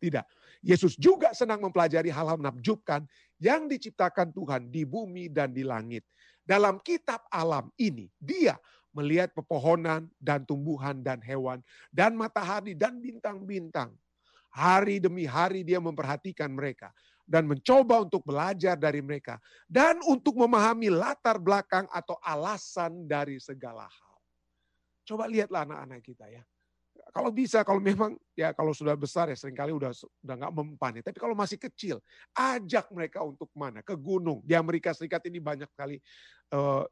Tidak. 0.00 0.24
Yesus 0.64 0.96
juga 0.96 1.36
senang 1.36 1.60
mempelajari 1.60 2.08
hal-hal 2.08 2.40
menakjubkan 2.40 3.04
yang 3.36 3.68
diciptakan 3.68 4.32
Tuhan 4.32 4.72
di 4.72 4.88
bumi 4.88 5.28
dan 5.28 5.52
di 5.52 5.60
langit. 5.60 6.08
Dalam 6.40 6.80
kitab 6.80 7.28
alam 7.28 7.68
ini, 7.76 8.08
dia 8.16 8.56
melihat 8.90 9.30
pepohonan 9.34 10.10
dan 10.18 10.42
tumbuhan 10.42 10.98
dan 11.00 11.22
hewan 11.22 11.62
dan 11.90 12.14
matahari 12.14 12.74
dan 12.74 12.98
bintang-bintang. 12.98 13.94
Hari 14.50 14.98
demi 14.98 15.30
hari 15.30 15.62
dia 15.62 15.78
memperhatikan 15.78 16.50
mereka 16.50 16.90
dan 17.22 17.46
mencoba 17.46 18.02
untuk 18.02 18.26
belajar 18.26 18.74
dari 18.74 18.98
mereka 18.98 19.38
dan 19.70 20.02
untuk 20.02 20.34
memahami 20.34 20.90
latar 20.90 21.38
belakang 21.38 21.86
atau 21.94 22.18
alasan 22.18 23.06
dari 23.06 23.38
segala 23.38 23.86
hal. 23.86 24.16
Coba 25.06 25.30
lihatlah 25.30 25.62
anak-anak 25.62 26.02
kita 26.02 26.26
ya 26.26 26.42
kalau 27.10 27.30
bisa, 27.34 27.66
kalau 27.66 27.82
memang 27.82 28.14
ya 28.38 28.54
kalau 28.54 28.70
sudah 28.70 28.94
besar 28.94 29.26
ya 29.28 29.36
sering 29.36 29.58
kali 29.58 29.74
udah 29.74 29.90
udah 30.22 30.34
nggak 30.38 30.54
mempan 30.54 30.92
ya. 31.00 31.02
Tapi 31.02 31.18
kalau 31.18 31.34
masih 31.34 31.58
kecil, 31.58 31.98
ajak 32.32 32.86
mereka 32.94 33.24
untuk 33.26 33.50
mana? 33.52 33.82
Ke 33.82 33.98
gunung. 33.98 34.40
Di 34.46 34.54
Amerika 34.54 34.94
Serikat 34.94 35.26
ini 35.26 35.42
banyak 35.42 35.66
sekali 35.74 35.98
uh, 36.52 36.84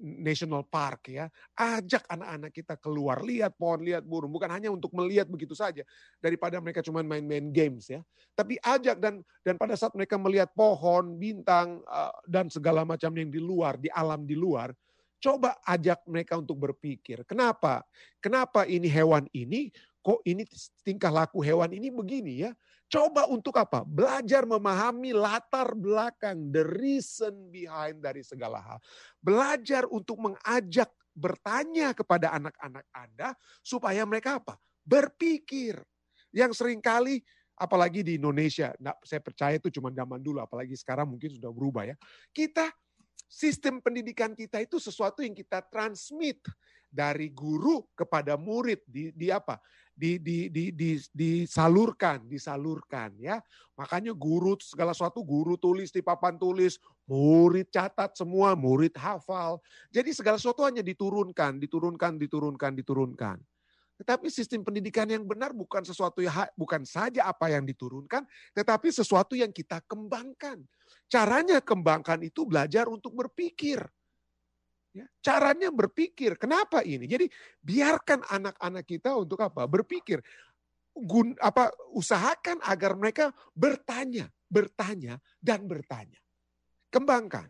national 0.00 0.64
park 0.68 1.12
ya. 1.12 1.26
Ajak 1.56 2.04
anak-anak 2.08 2.52
kita 2.52 2.74
keluar, 2.80 3.20
lihat 3.24 3.56
pohon, 3.56 3.82
lihat 3.84 4.04
burung. 4.04 4.32
Bukan 4.32 4.48
hanya 4.48 4.68
untuk 4.72 4.92
melihat 4.92 5.28
begitu 5.28 5.56
saja. 5.56 5.82
Daripada 6.20 6.60
mereka 6.60 6.80
cuma 6.84 7.04
main-main 7.04 7.50
games 7.52 7.88
ya. 7.90 8.00
Tapi 8.36 8.60
ajak 8.60 9.00
dan 9.00 9.24
dan 9.42 9.54
pada 9.56 9.74
saat 9.74 9.92
mereka 9.96 10.16
melihat 10.20 10.52
pohon, 10.52 11.16
bintang 11.16 11.80
uh, 11.88 12.12
dan 12.28 12.48
segala 12.52 12.84
macam 12.84 13.12
yang 13.16 13.32
di 13.32 13.40
luar, 13.40 13.80
di 13.80 13.88
alam 13.92 14.24
di 14.24 14.36
luar, 14.36 14.72
Coba 15.16 15.56
ajak 15.64 16.04
mereka 16.06 16.36
untuk 16.36 16.60
berpikir, 16.60 17.24
kenapa? 17.24 17.80
Kenapa 18.20 18.68
ini 18.68 18.84
hewan 18.84 19.24
ini, 19.32 19.72
kok 20.04 20.20
ini 20.28 20.44
tingkah 20.84 21.08
laku 21.08 21.40
hewan 21.40 21.72
ini 21.72 21.88
begini 21.88 22.46
ya? 22.46 22.52
Coba 22.86 23.26
untuk 23.26 23.58
apa? 23.58 23.82
Belajar 23.82 24.46
memahami 24.46 25.10
latar 25.10 25.74
belakang, 25.74 26.54
the 26.54 26.62
reason 26.62 27.50
behind 27.50 27.98
dari 27.98 28.22
segala 28.22 28.62
hal. 28.62 28.78
Belajar 29.18 29.90
untuk 29.90 30.22
mengajak 30.22 30.88
bertanya 31.10 31.90
kepada 31.96 32.30
anak-anak 32.36 32.86
Anda 32.94 33.34
supaya 33.64 34.06
mereka 34.06 34.38
apa? 34.38 34.54
Berpikir. 34.86 35.82
Yang 36.30 36.62
sering 36.62 36.78
kali 36.78 37.26
apalagi 37.58 38.04
di 38.04 38.20
Indonesia, 38.20 38.70
nah, 38.78 38.94
saya 39.00 39.18
percaya 39.18 39.56
itu 39.56 39.72
cuma 39.72 39.88
zaman 39.88 40.20
dulu, 40.20 40.44
apalagi 40.44 40.76
sekarang 40.76 41.08
mungkin 41.08 41.32
sudah 41.32 41.48
berubah 41.48 41.88
ya. 41.88 41.96
Kita 42.30 42.68
Sistem 43.26 43.82
pendidikan 43.82 44.38
kita 44.38 44.62
itu 44.62 44.78
sesuatu 44.78 45.18
yang 45.18 45.34
kita 45.34 45.58
transmit 45.66 46.46
dari 46.86 47.34
guru 47.34 47.82
kepada 47.98 48.38
murid 48.38 48.86
di, 48.86 49.10
di 49.10 49.34
apa? 49.34 49.58
Di, 49.96 50.20
di, 50.20 50.52
di, 50.52 50.76
di, 50.76 51.00
disalurkan, 51.08 52.28
disalurkan 52.28 53.16
ya. 53.16 53.40
Makanya 53.80 54.12
guru 54.12 54.52
segala 54.60 54.92
sesuatu 54.92 55.24
guru 55.24 55.56
tulis 55.56 55.88
di 55.88 56.04
papan 56.04 56.36
tulis, 56.36 56.76
murid 57.08 57.72
catat 57.72 58.12
semua, 58.12 58.52
murid 58.52 58.92
hafal. 59.00 59.56
Jadi 59.88 60.12
segala 60.12 60.36
sesuatu 60.36 60.68
hanya 60.68 60.84
diturunkan, 60.84 61.56
diturunkan, 61.56 62.20
diturunkan, 62.20 62.72
diturunkan. 62.76 63.36
Tetapi 63.96 64.28
sistem 64.28 64.60
pendidikan 64.60 65.08
yang 65.08 65.24
benar 65.24 65.56
bukan 65.56 65.80
sesuatu 65.80 66.20
yang 66.20 66.32
bukan 66.52 66.84
saja 66.84 67.24
apa 67.32 67.48
yang 67.48 67.64
diturunkan, 67.64 68.28
tetapi 68.52 68.92
sesuatu 68.92 69.32
yang 69.32 69.48
kita 69.48 69.80
kembangkan. 69.88 70.60
Caranya 71.08 71.64
kembangkan 71.64 72.20
itu 72.20 72.44
belajar 72.44 72.92
untuk 72.92 73.16
berpikir. 73.16 73.80
Ya, 74.96 75.04
caranya 75.20 75.68
berpikir. 75.68 76.40
Kenapa 76.40 76.80
ini? 76.80 77.04
Jadi 77.04 77.28
biarkan 77.60 78.24
anak-anak 78.32 78.84
kita 78.88 79.12
untuk 79.12 79.44
apa? 79.44 79.68
Berpikir. 79.68 80.24
Gun, 80.96 81.36
apa 81.36 81.68
usahakan 81.92 82.64
agar 82.64 82.96
mereka 82.96 83.28
bertanya, 83.52 84.32
bertanya 84.48 85.20
dan 85.36 85.68
bertanya. 85.68 86.16
Kembangkan. 86.88 87.44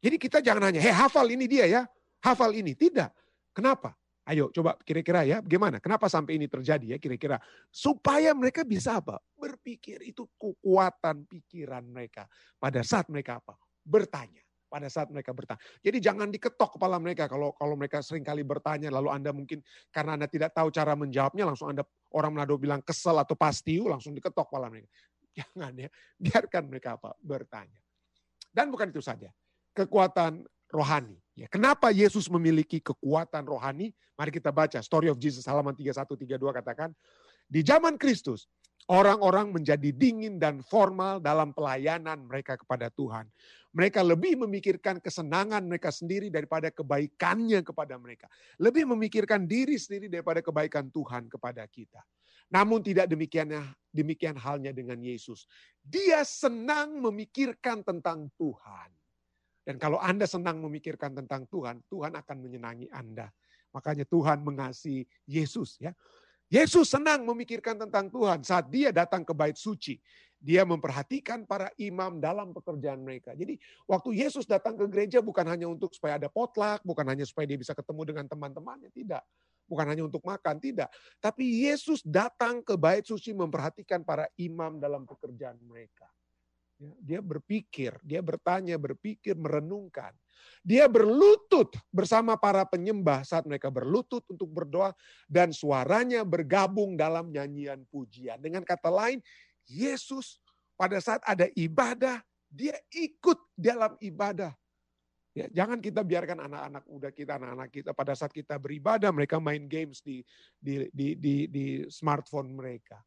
Jadi 0.00 0.16
kita 0.16 0.40
jangan 0.40 0.72
hanya, 0.72 0.80
hei 0.80 0.96
hafal 0.96 1.28
ini 1.28 1.44
dia 1.44 1.68
ya, 1.68 1.82
hafal 2.24 2.56
ini. 2.56 2.72
Tidak. 2.72 3.12
Kenapa? 3.52 3.92
Ayo 4.24 4.48
coba 4.48 4.80
kira-kira 4.80 5.28
ya 5.28 5.44
bagaimana? 5.44 5.76
Kenapa 5.76 6.08
sampai 6.08 6.40
ini 6.40 6.48
terjadi 6.48 6.96
ya 6.96 6.98
kira-kira? 6.98 7.36
Supaya 7.68 8.32
mereka 8.32 8.64
bisa 8.64 8.96
apa? 8.96 9.20
Berpikir 9.36 10.00
itu 10.02 10.24
kekuatan 10.40 11.28
pikiran 11.28 11.84
mereka 11.84 12.24
pada 12.56 12.80
saat 12.80 13.12
mereka 13.12 13.44
apa? 13.44 13.60
Bertanya. 13.84 14.45
Pada 14.76 14.92
saat 14.92 15.08
mereka 15.08 15.32
bertanya. 15.32 15.56
Jadi 15.80 16.04
jangan 16.04 16.28
diketok 16.28 16.76
kepala 16.76 17.00
mereka 17.00 17.24
kalau 17.32 17.56
kalau 17.56 17.80
mereka 17.80 18.04
sering 18.04 18.20
kali 18.20 18.44
bertanya 18.44 18.92
lalu 18.92 19.08
Anda 19.08 19.32
mungkin 19.32 19.64
karena 19.88 20.20
Anda 20.20 20.28
tidak 20.28 20.52
tahu 20.52 20.68
cara 20.68 20.92
menjawabnya 20.92 21.48
langsung 21.48 21.72
Anda 21.72 21.80
orang 22.12 22.36
Manado 22.36 22.60
bilang 22.60 22.84
kesel 22.84 23.16
atau 23.16 23.32
pasti 23.32 23.80
langsung 23.80 24.12
diketok 24.12 24.52
kepala 24.52 24.68
mereka. 24.68 24.92
Jangan 25.40 25.72
ya, 25.80 25.88
biarkan 26.20 26.68
mereka 26.68 27.00
apa? 27.00 27.16
Bertanya. 27.24 27.80
Dan 28.52 28.68
bukan 28.68 28.92
itu 28.92 29.00
saja. 29.00 29.32
Kekuatan 29.72 30.44
rohani. 30.68 31.16
Ya, 31.32 31.48
kenapa 31.48 31.88
Yesus 31.88 32.28
memiliki 32.28 32.76
kekuatan 32.84 33.48
rohani? 33.48 33.96
Mari 34.12 34.28
kita 34.28 34.52
baca 34.52 34.76
Story 34.84 35.08
of 35.08 35.16
Jesus 35.16 35.48
halaman 35.48 35.72
31 35.72 36.04
32 36.04 36.36
katakan, 36.52 36.92
di 37.48 37.64
zaman 37.64 37.96
Kristus 37.96 38.44
orang-orang 38.86 39.50
menjadi 39.50 39.90
dingin 39.90 40.38
dan 40.38 40.62
formal 40.62 41.18
dalam 41.18 41.50
pelayanan 41.50 42.26
mereka 42.26 42.54
kepada 42.54 42.90
Tuhan. 42.94 43.26
Mereka 43.76 44.00
lebih 44.00 44.40
memikirkan 44.40 45.04
kesenangan 45.04 45.60
mereka 45.68 45.92
sendiri 45.92 46.32
daripada 46.32 46.72
kebaikannya 46.72 47.60
kepada 47.60 48.00
mereka. 48.00 48.24
Lebih 48.56 48.88
memikirkan 48.88 49.44
diri 49.44 49.76
sendiri 49.76 50.08
daripada 50.08 50.40
kebaikan 50.40 50.88
Tuhan 50.88 51.28
kepada 51.28 51.66
kita. 51.68 52.00
Namun 52.48 52.80
tidak 52.80 53.10
demikian 53.10 53.52
demikian 53.90 54.38
halnya 54.38 54.70
dengan 54.72 54.96
Yesus. 55.02 55.44
Dia 55.82 56.22
senang 56.24 57.02
memikirkan 57.02 57.82
tentang 57.84 58.30
Tuhan. 58.38 58.90
Dan 59.66 59.82
kalau 59.82 59.98
Anda 59.98 60.30
senang 60.30 60.62
memikirkan 60.62 61.10
tentang 61.12 61.50
Tuhan, 61.50 61.82
Tuhan 61.90 62.14
akan 62.14 62.36
menyenangi 62.38 62.86
Anda. 62.94 63.26
Makanya 63.74 64.06
Tuhan 64.06 64.46
mengasihi 64.46 65.02
Yesus 65.26 65.76
ya. 65.82 65.90
Yesus 66.46 66.94
senang 66.94 67.26
memikirkan 67.26 67.74
tentang 67.74 68.06
Tuhan 68.06 68.38
saat 68.46 68.70
dia 68.70 68.94
datang 68.94 69.26
ke 69.26 69.34
bait 69.34 69.58
suci. 69.58 69.98
Dia 70.36 70.62
memperhatikan 70.62 71.42
para 71.42 71.72
imam 71.74 72.22
dalam 72.22 72.54
pekerjaan 72.54 73.02
mereka. 73.02 73.34
Jadi 73.34 73.58
waktu 73.88 74.22
Yesus 74.22 74.46
datang 74.46 74.78
ke 74.78 74.86
gereja 74.86 75.18
bukan 75.18 75.42
hanya 75.48 75.66
untuk 75.66 75.90
supaya 75.96 76.22
ada 76.22 76.30
potluck, 76.30 76.84
bukan 76.86 77.02
hanya 77.08 77.26
supaya 77.26 77.50
dia 77.50 77.58
bisa 77.58 77.74
ketemu 77.74 78.14
dengan 78.14 78.24
teman-temannya, 78.30 78.92
tidak. 78.94 79.26
Bukan 79.66 79.86
hanya 79.90 80.06
untuk 80.06 80.22
makan, 80.22 80.62
tidak. 80.62 80.86
Tapi 81.18 81.66
Yesus 81.66 81.98
datang 82.06 82.62
ke 82.62 82.78
bait 82.78 83.02
suci 83.02 83.34
memperhatikan 83.34 84.06
para 84.06 84.30
imam 84.38 84.78
dalam 84.78 85.02
pekerjaan 85.02 85.58
mereka. 85.66 86.06
Ya, 86.76 86.92
dia 87.00 87.20
berpikir, 87.24 87.96
dia 88.04 88.20
bertanya, 88.20 88.76
berpikir, 88.76 89.32
merenungkan. 89.32 90.12
Dia 90.60 90.84
berlutut 90.84 91.72
bersama 91.88 92.36
para 92.36 92.68
penyembah 92.68 93.24
saat 93.24 93.48
mereka 93.48 93.72
berlutut 93.72 94.20
untuk 94.28 94.52
berdoa 94.52 94.92
dan 95.24 95.56
suaranya 95.56 96.20
bergabung 96.20 96.92
dalam 96.92 97.32
nyanyian 97.32 97.80
pujian. 97.88 98.36
Dengan 98.44 98.60
kata 98.60 98.92
lain, 98.92 99.24
Yesus 99.64 100.36
pada 100.76 101.00
saat 101.00 101.24
ada 101.24 101.48
ibadah, 101.56 102.20
dia 102.52 102.76
ikut 102.92 103.40
dalam 103.56 103.96
ibadah. 104.04 104.52
Ya, 105.32 105.48
jangan 105.52 105.80
kita 105.80 106.04
biarkan 106.04 106.44
anak-anak 106.44 106.84
muda 106.88 107.08
kita, 107.12 107.40
anak-anak 107.40 107.68
kita 107.72 107.90
pada 107.96 108.12
saat 108.12 108.32
kita 108.32 108.56
beribadah 108.60 109.12
mereka 109.12 109.40
main 109.40 109.68
games 109.68 110.00
di 110.00 110.24
di 110.56 110.88
di 110.92 111.16
di, 111.16 111.34
di 111.48 111.66
smartphone 111.88 112.52
mereka. 112.52 113.00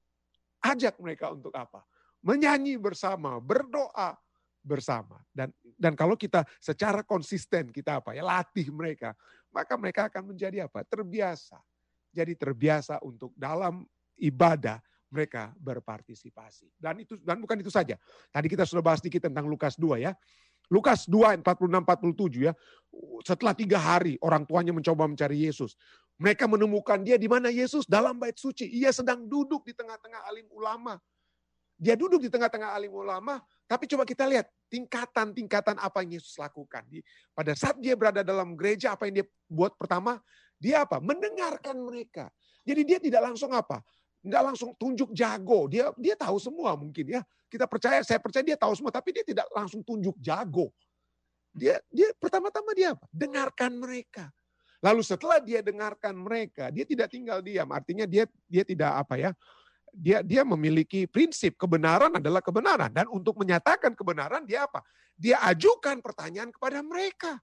Ajak 0.61 0.97
mereka 1.01 1.33
untuk 1.33 1.53
apa? 1.53 1.85
Menyanyi 2.23 2.75
bersama, 2.79 3.39
berdoa 3.39 4.15
bersama. 4.63 5.23
Dan 5.31 5.49
dan 5.79 5.95
kalau 5.95 6.19
kita 6.19 6.43
secara 6.59 7.01
konsisten 7.03 7.71
kita 7.71 8.03
apa 8.03 8.15
ya 8.15 8.23
latih 8.23 8.67
mereka, 8.71 9.15
maka 9.49 9.73
mereka 9.79 10.11
akan 10.11 10.35
menjadi 10.35 10.67
apa? 10.67 10.83
Terbiasa. 10.85 11.59
Jadi 12.09 12.33
terbiasa 12.33 12.99
untuk 13.05 13.31
dalam 13.37 13.85
ibadah 14.17 14.81
mereka 15.09 15.53
berpartisipasi. 15.57 16.69
Dan 16.77 17.01
itu 17.01 17.17
dan 17.21 17.41
bukan 17.41 17.57
itu 17.61 17.73
saja. 17.73 17.97
Tadi 18.29 18.47
kita 18.49 18.65
sudah 18.65 18.85
bahas 18.85 19.01
sedikit 19.01 19.25
tentang 19.29 19.49
Lukas 19.49 19.77
2 19.77 19.97
ya. 20.01 20.13
Lukas 20.69 21.09
2 21.09 21.41
46 21.41 21.81
47 21.81 22.45
ya. 22.45 22.53
Setelah 23.25 23.53
tiga 23.57 23.81
hari 23.81 24.21
orang 24.21 24.45
tuanya 24.45 24.69
mencoba 24.69 25.09
mencari 25.09 25.49
Yesus. 25.49 25.73
Mereka 26.21 26.45
menemukan 26.45 27.01
dia 27.01 27.17
di 27.17 27.25
mana 27.25 27.49
Yesus 27.49 27.89
dalam 27.89 28.21
bait 28.21 28.37
suci. 28.37 28.69
Ia 28.69 28.93
sedang 28.93 29.25
duduk 29.25 29.65
di 29.65 29.73
tengah-tengah 29.73 30.29
alim 30.29 30.45
ulama. 30.53 30.99
Dia 31.79 31.95
duduk 31.95 32.19
di 32.19 32.27
tengah-tengah 32.27 32.75
alim 32.75 32.91
ulama, 32.91 33.39
tapi 33.63 33.87
coba 33.87 34.03
kita 34.03 34.27
lihat 34.27 34.51
tingkatan-tingkatan 34.67 35.79
apa 35.79 36.03
yang 36.03 36.19
Yesus 36.19 36.35
lakukan. 36.35 36.83
Pada 37.31 37.55
saat 37.55 37.79
dia 37.79 37.95
berada 37.95 38.19
dalam 38.19 38.59
gereja, 38.59 38.99
apa 38.99 39.07
yang 39.07 39.23
dia 39.23 39.27
buat 39.47 39.79
pertama? 39.79 40.19
Dia 40.59 40.83
apa? 40.83 40.99
Mendengarkan 40.99 41.79
mereka. 41.79 42.27
Jadi 42.67 42.81
dia 42.83 42.99
tidak 42.99 43.31
langsung 43.31 43.55
apa? 43.55 43.79
nggak 44.19 44.43
langsung 44.43 44.75
tunjuk 44.75 45.15
jago. 45.15 45.71
Dia 45.71 45.91
dia 45.95 46.15
tahu 46.19 46.37
semua 46.41 46.75
mungkin 46.75 47.19
ya. 47.19 47.21
Kita 47.49 47.65
percaya, 47.65 48.03
saya 48.05 48.21
percaya 48.21 48.45
dia 48.45 48.57
tahu 48.59 48.77
semua, 48.77 48.93
tapi 48.93 49.09
dia 49.15 49.25
tidak 49.25 49.47
langsung 49.55 49.81
tunjuk 49.81 50.13
jago. 50.21 50.69
Dia 51.55 51.81
dia 51.89 52.13
pertama-tama 52.19 52.75
dia 52.77 52.93
apa? 52.93 53.05
Dengarkan 53.09 53.79
mereka. 53.79 54.29
Lalu 54.79 55.03
setelah 55.03 55.43
dia 55.43 55.59
dengarkan 55.59 56.15
mereka, 56.15 56.71
dia 56.71 56.87
tidak 56.87 57.11
tinggal 57.11 57.43
diam. 57.43 57.67
Artinya 57.71 58.07
dia 58.07 58.29
dia 58.47 58.63
tidak 58.63 58.91
apa 58.95 59.15
ya? 59.19 59.31
Dia 59.93 60.21
dia 60.21 60.45
memiliki 60.45 61.09
prinsip 61.09 61.57
kebenaran 61.57 62.13
adalah 62.15 62.39
kebenaran 62.39 62.93
dan 62.93 63.09
untuk 63.09 63.37
menyatakan 63.41 63.93
kebenaran 63.97 64.45
dia 64.45 64.65
apa? 64.69 64.85
Dia 65.17 65.41
ajukan 65.49 65.99
pertanyaan 65.99 66.53
kepada 66.53 66.79
mereka. 66.85 67.41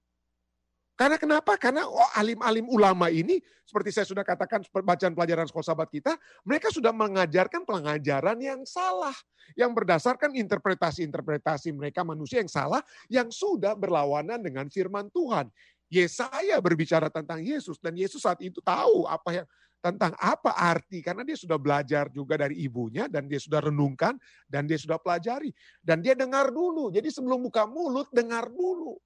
Karena 0.97 1.13
kenapa? 1.21 1.53
Karena 1.61 1.85
oh, 1.85 2.09
alim-alim 2.17 2.65
ulama 2.73 3.13
ini, 3.13 3.37
seperti 3.61 3.93
saya 3.93 4.09
sudah 4.09 4.25
katakan 4.25 4.65
bacaan 4.81 5.13
pelajaran 5.13 5.45
sekolah 5.45 5.67
sahabat 5.69 5.93
kita, 5.93 6.17
mereka 6.41 6.73
sudah 6.73 6.89
mengajarkan 6.89 7.69
pengajaran 7.69 8.41
yang 8.41 8.65
salah. 8.65 9.13
Yang 9.53 9.77
berdasarkan 9.77 10.33
interpretasi-interpretasi 10.33 11.69
mereka 11.77 12.01
manusia 12.01 12.41
yang 12.41 12.49
salah, 12.49 12.81
yang 13.13 13.29
sudah 13.29 13.77
berlawanan 13.77 14.41
dengan 14.41 14.73
firman 14.73 15.13
Tuhan. 15.13 15.53
Yesaya 15.87 16.57
berbicara 16.59 17.13
tentang 17.13 17.45
Yesus, 17.45 17.77
dan 17.79 17.93
Yesus 17.95 18.25
saat 18.25 18.41
itu 18.41 18.59
tahu 18.59 19.05
apa 19.07 19.29
yang 19.31 19.47
tentang 19.93 20.13
apa 20.19 20.51
arti 20.55 20.99
karena 20.99 21.23
dia 21.23 21.37
sudah 21.39 21.55
belajar 21.55 22.11
juga 22.11 22.35
dari 22.35 22.59
ibunya 22.63 23.07
dan 23.07 23.29
dia 23.29 23.39
sudah 23.39 23.63
renungkan 23.63 24.19
dan 24.47 24.67
dia 24.67 24.75
sudah 24.75 24.99
pelajari 24.99 25.51
dan 25.79 26.03
dia 26.03 26.13
dengar 26.13 26.51
dulu. 26.51 26.91
Jadi 26.91 27.07
sebelum 27.07 27.43
buka 27.47 27.63
mulut 27.69 28.09
dengar 28.11 28.51
dulu. 28.51 28.99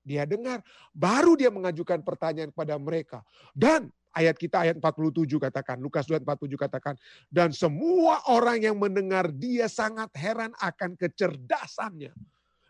Dia 0.00 0.24
dengar, 0.24 0.64
baru 0.96 1.36
dia 1.36 1.52
mengajukan 1.52 2.00
pertanyaan 2.00 2.48
kepada 2.48 2.80
mereka. 2.80 3.20
Dan 3.52 3.92
ayat 4.16 4.32
kita 4.40 4.64
ayat 4.64 4.80
47 4.80 5.36
katakan, 5.36 5.76
Lukas 5.76 6.08
2 6.08 6.24
47 6.24 6.56
katakan, 6.56 6.94
dan 7.28 7.52
semua 7.52 8.24
orang 8.32 8.64
yang 8.64 8.80
mendengar 8.80 9.28
dia 9.28 9.68
sangat 9.68 10.08
heran 10.16 10.56
akan 10.56 10.96
kecerdasannya 10.96 12.16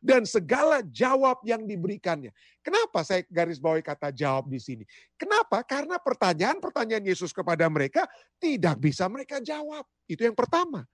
dan 0.00 0.24
segala 0.24 0.80
jawab 0.80 1.44
yang 1.44 1.68
diberikannya. 1.68 2.32
Kenapa 2.64 3.04
saya 3.04 3.22
garis 3.28 3.60
bawahi 3.60 3.84
kata 3.84 4.10
jawab 4.10 4.48
di 4.48 4.56
sini? 4.56 4.84
Kenapa? 5.14 5.60
Karena 5.62 6.00
pertanyaan-pertanyaan 6.00 7.04
Yesus 7.04 7.30
kepada 7.30 7.68
mereka 7.68 8.08
tidak 8.40 8.80
bisa 8.80 9.06
mereka 9.06 9.38
jawab. 9.38 9.84
Itu 10.08 10.24
yang 10.24 10.34
pertama 10.34 10.88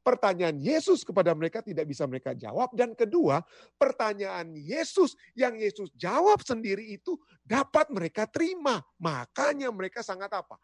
pertanyaan 0.00 0.56
Yesus 0.56 1.04
kepada 1.04 1.36
mereka 1.36 1.60
tidak 1.60 1.84
bisa 1.84 2.08
mereka 2.08 2.32
jawab. 2.32 2.72
Dan 2.72 2.96
kedua, 2.96 3.44
pertanyaan 3.76 4.56
Yesus 4.56 5.14
yang 5.36 5.56
Yesus 5.60 5.92
jawab 5.94 6.40
sendiri 6.40 6.96
itu 6.96 7.20
dapat 7.44 7.92
mereka 7.92 8.24
terima. 8.24 8.80
Makanya 8.96 9.68
mereka 9.68 10.00
sangat 10.00 10.32
apa? 10.32 10.56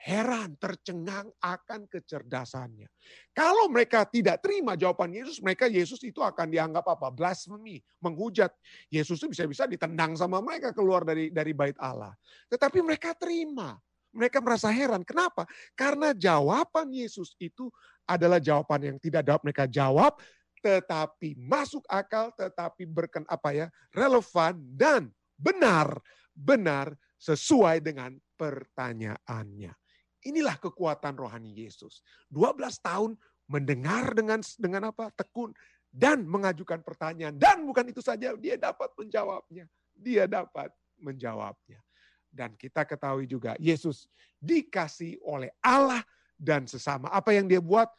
Heran, 0.00 0.56
tercengang 0.56 1.28
akan 1.44 1.84
kecerdasannya. 1.84 2.88
Kalau 3.36 3.68
mereka 3.68 4.08
tidak 4.08 4.40
terima 4.40 4.72
jawaban 4.72 5.12
Yesus, 5.12 5.44
mereka 5.44 5.68
Yesus 5.68 6.00
itu 6.00 6.24
akan 6.24 6.48
dianggap 6.48 6.88
apa? 6.88 7.12
Blasfemi, 7.12 7.84
menghujat. 8.00 8.48
Yesus 8.88 9.20
itu 9.20 9.28
bisa-bisa 9.28 9.68
ditendang 9.68 10.16
sama 10.16 10.40
mereka 10.40 10.72
keluar 10.72 11.04
dari 11.04 11.28
dari 11.28 11.52
bait 11.52 11.76
Allah. 11.76 12.16
Tetapi 12.48 12.80
mereka 12.80 13.12
terima. 13.12 13.76
Mereka 14.16 14.40
merasa 14.40 14.72
heran. 14.72 15.04
Kenapa? 15.04 15.44
Karena 15.76 16.16
jawaban 16.16 16.88
Yesus 16.96 17.36
itu 17.36 17.68
adalah 18.08 18.40
jawaban 18.40 18.80
yang 18.80 18.98
tidak 18.98 19.22
dapat 19.28 19.52
mereka 19.52 19.64
jawab, 19.68 20.16
tetapi 20.64 21.36
masuk 21.36 21.84
akal, 21.86 22.32
tetapi 22.34 22.88
berken 22.88 23.28
apa 23.28 23.52
ya, 23.52 23.66
relevan 23.92 24.58
dan 24.74 25.12
benar, 25.36 26.00
benar 26.34 26.96
sesuai 27.20 27.84
dengan 27.84 28.16
pertanyaannya. 28.40 29.76
Inilah 30.24 30.60
kekuatan 30.60 31.16
rohani 31.16 31.52
Yesus. 31.52 32.04
12 32.28 32.60
tahun 32.80 33.16
mendengar 33.48 34.12
dengan 34.12 34.40
dengan 34.60 34.92
apa? 34.92 35.08
tekun 35.16 35.50
dan 35.90 36.22
mengajukan 36.22 36.86
pertanyaan 36.86 37.34
dan 37.34 37.66
bukan 37.66 37.82
itu 37.90 37.98
saja 37.98 38.36
dia 38.38 38.54
dapat 38.54 38.92
menjawabnya. 38.94 39.66
Dia 39.96 40.24
dapat 40.30 40.70
menjawabnya. 41.00 41.82
Dan 42.30 42.54
kita 42.54 42.86
ketahui 42.86 43.26
juga 43.26 43.58
Yesus 43.58 44.06
dikasih 44.38 45.18
oleh 45.26 45.50
Allah 45.58 46.00
dan 46.38 46.64
sesama. 46.64 47.10
Apa 47.10 47.34
yang 47.34 47.50
dia 47.50 47.58
buat? 47.58 47.90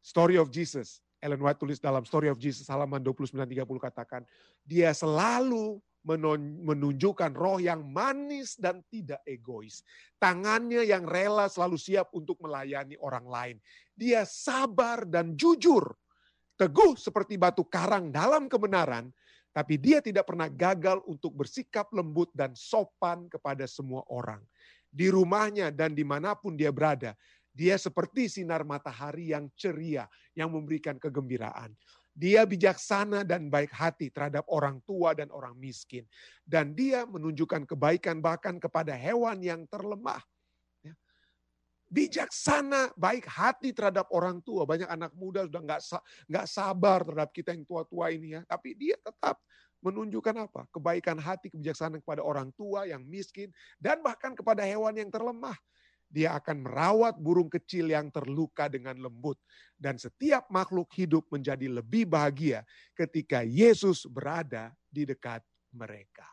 Story 0.00 0.38
of 0.38 0.54
Jesus. 0.54 1.02
Ellen 1.18 1.42
White 1.42 1.58
tulis 1.58 1.82
dalam 1.82 2.06
Story 2.06 2.30
of 2.30 2.38
Jesus 2.38 2.70
halaman 2.70 3.02
29-30 3.02 3.66
katakan, 3.82 4.22
dia 4.62 4.94
selalu 4.94 5.82
menunjukkan 6.06 7.34
roh 7.34 7.58
yang 7.58 7.82
manis 7.82 8.54
dan 8.54 8.80
tidak 8.86 9.18
egois. 9.26 9.82
Tangannya 10.22 10.86
yang 10.86 11.02
rela 11.02 11.50
selalu 11.50 11.74
siap 11.74 12.14
untuk 12.14 12.38
melayani 12.38 12.94
orang 13.02 13.26
lain. 13.26 13.56
Dia 13.98 14.22
sabar 14.22 15.02
dan 15.02 15.34
jujur. 15.34 15.90
Teguh 16.56 16.96
seperti 16.96 17.36
batu 17.36 17.66
karang 17.68 18.08
dalam 18.08 18.48
kebenaran, 18.48 19.12
tapi 19.52 19.76
dia 19.76 20.00
tidak 20.00 20.24
pernah 20.30 20.48
gagal 20.48 21.04
untuk 21.04 21.36
bersikap 21.36 21.90
lembut 21.92 22.32
dan 22.32 22.56
sopan 22.56 23.28
kepada 23.28 23.68
semua 23.68 24.00
orang. 24.08 24.40
Di 24.88 25.12
rumahnya 25.12 25.68
dan 25.68 25.92
di 25.92 26.00
mana 26.00 26.32
pun 26.32 26.56
dia 26.56 26.72
berada, 26.72 27.12
dia 27.52 27.76
seperti 27.76 28.28
sinar 28.28 28.64
matahari 28.64 29.32
yang 29.36 29.48
ceria, 29.56 30.08
yang 30.32 30.52
memberikan 30.52 31.00
kegembiraan. 31.00 31.72
Dia 32.16 32.48
bijaksana 32.48 33.28
dan 33.28 33.52
baik 33.52 33.68
hati 33.76 34.08
terhadap 34.08 34.48
orang 34.48 34.80
tua 34.88 35.12
dan 35.12 35.28
orang 35.28 35.52
miskin. 35.60 36.08
Dan 36.40 36.72
dia 36.72 37.04
menunjukkan 37.04 37.68
kebaikan 37.68 38.24
bahkan 38.24 38.56
kepada 38.56 38.96
hewan 38.96 39.36
yang 39.44 39.68
terlemah 39.68 40.24
bijaksana, 41.86 42.90
baik 42.98 43.26
hati 43.30 43.70
terhadap 43.70 44.10
orang 44.10 44.42
tua. 44.42 44.66
Banyak 44.66 44.90
anak 44.90 45.12
muda 45.14 45.46
sudah 45.46 45.62
nggak 45.62 45.80
nggak 46.26 46.46
sabar 46.50 46.98
terhadap 47.06 47.30
kita 47.30 47.54
yang 47.54 47.64
tua-tua 47.66 48.10
ini 48.10 48.34
ya. 48.38 48.40
Tapi 48.46 48.74
dia 48.74 48.96
tetap 48.98 49.38
menunjukkan 49.82 50.50
apa? 50.50 50.66
Kebaikan 50.74 51.18
hati, 51.22 51.52
kebijaksanaan 51.52 52.02
kepada 52.02 52.22
orang 52.26 52.50
tua 52.58 52.90
yang 52.90 53.06
miskin 53.06 53.54
dan 53.78 54.02
bahkan 54.02 54.34
kepada 54.34 54.66
hewan 54.66 54.94
yang 54.98 55.10
terlemah. 55.12 55.54
Dia 56.06 56.38
akan 56.38 56.64
merawat 56.64 57.18
burung 57.18 57.50
kecil 57.50 57.90
yang 57.90 58.08
terluka 58.14 58.70
dengan 58.70 58.94
lembut 58.96 59.36
dan 59.74 59.98
setiap 59.98 60.46
makhluk 60.48 60.88
hidup 60.94 61.26
menjadi 61.28 61.66
lebih 61.68 62.06
bahagia 62.08 62.62
ketika 62.94 63.42
Yesus 63.42 64.06
berada 64.06 64.72
di 64.86 65.04
dekat 65.04 65.42
mereka. 65.74 66.24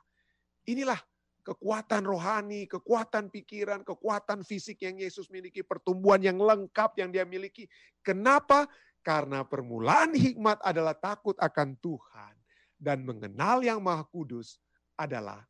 Inilah 0.63 1.01
kekuatan 1.43 2.07
rohani, 2.07 2.69
kekuatan 2.71 3.27
pikiran, 3.27 3.83
kekuatan 3.83 4.47
fisik 4.47 4.79
yang 4.88 4.95
Yesus 4.95 5.27
miliki, 5.27 5.59
pertumbuhan 5.59 6.23
yang 6.23 6.39
lengkap 6.39 6.95
yang 6.95 7.12
dia 7.12 7.27
miliki. 7.27 7.67
Kenapa? 7.99 8.65
Karena 9.03 9.43
permulaan 9.43 10.15
hikmat 10.15 10.63
adalah 10.63 10.95
takut 10.95 11.36
akan 11.36 11.75
Tuhan 11.83 12.33
dan 12.79 13.03
mengenal 13.03 13.59
yang 13.59 13.83
Maha 13.83 14.07
Kudus 14.07 14.55
adalah 14.95 15.43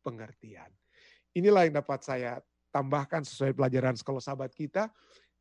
pengertian. 0.00 0.72
Inilah 1.36 1.68
yang 1.68 1.84
dapat 1.84 2.00
saya 2.00 2.40
tambahkan 2.74 3.22
sesuai 3.22 3.54
pelajaran 3.54 3.94
sekolah 3.94 4.18
sahabat 4.18 4.50
kita. 4.50 4.90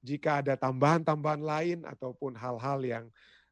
Jika 0.05 0.45
ada 0.45 0.53
tambahan-tambahan 0.53 1.41
lain 1.41 1.79
ataupun 1.89 2.37
hal-hal 2.37 2.79
yang 2.85 3.05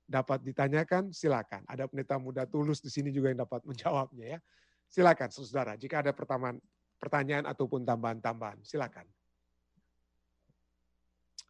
dapat 0.06 0.46
ditanyakan, 0.46 1.10
silakan. 1.10 1.66
Ada 1.66 1.90
pendeta 1.90 2.22
muda 2.22 2.46
tulus 2.46 2.78
di 2.78 2.94
sini 2.94 3.10
juga 3.10 3.34
yang 3.34 3.42
dapat 3.42 3.66
menjawabnya 3.70 4.38
ya. 4.38 4.40
Silakan 4.92 5.32
saudara, 5.34 5.74
jika 5.80 6.04
ada 6.04 6.12
pertanyaan, 6.12 6.60
pertanyaan 7.02 7.48
ataupun 7.50 7.88
tambahan-tambahan, 7.88 8.60
silakan. 8.62 9.08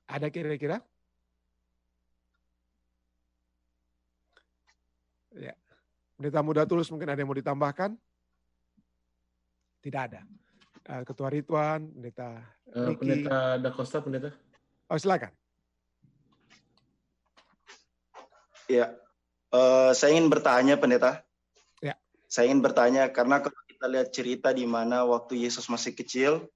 Ada 0.06 0.30
kira-kira? 0.30 0.78
Ya. 5.34 5.58
Pendeta 6.20 6.46
muda 6.46 6.64
tulus 6.70 6.94
mungkin 6.94 7.10
ada 7.10 7.18
yang 7.18 7.32
mau 7.32 7.40
ditambahkan? 7.40 7.98
Tidak 9.82 10.02
ada. 10.06 10.22
Eh, 10.92 11.04
Ketua 11.08 11.32
Ridwan, 11.32 11.88
Pendeta 11.88 12.44
uh, 12.76 12.92
Pendeta 13.00 13.56
Da 13.56 13.72
Costa, 13.72 14.04
Pendeta. 14.04 14.36
Oh, 14.92 15.00
silakan. 15.00 15.32
Ya, 18.68 18.92
uh, 19.56 19.96
saya 19.96 20.16
ingin 20.16 20.28
bertanya, 20.28 20.76
pendeta. 20.76 21.24
Ya. 21.80 21.96
Saya 22.28 22.52
ingin 22.52 22.60
bertanya 22.60 23.08
karena 23.08 23.40
kalau 23.40 23.56
kita 23.68 23.88
lihat 23.88 24.08
cerita 24.12 24.52
di 24.52 24.68
mana 24.68 25.08
waktu 25.08 25.40
Yesus 25.40 25.72
masih 25.72 25.96
kecil, 25.96 26.52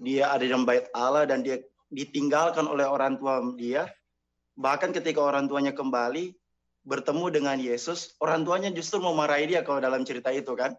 dia 0.00 0.32
ada 0.32 0.44
dalam 0.44 0.64
bait 0.64 0.88
Allah 0.96 1.28
dan 1.28 1.44
dia 1.44 1.60
ditinggalkan 1.92 2.64
oleh 2.64 2.88
orang 2.88 3.20
tua 3.20 3.44
dia. 3.60 3.88
Bahkan 4.56 4.96
ketika 4.96 5.20
orang 5.20 5.52
tuanya 5.52 5.76
kembali 5.76 6.32
bertemu 6.84 7.24
dengan 7.28 7.56
Yesus, 7.60 8.16
orang 8.24 8.40
tuanya 8.44 8.72
justru 8.72 9.04
memarahi 9.04 9.52
dia 9.52 9.60
kalau 9.60 9.84
dalam 9.84 10.00
cerita 10.04 10.32
itu 10.32 10.56
kan. 10.56 10.72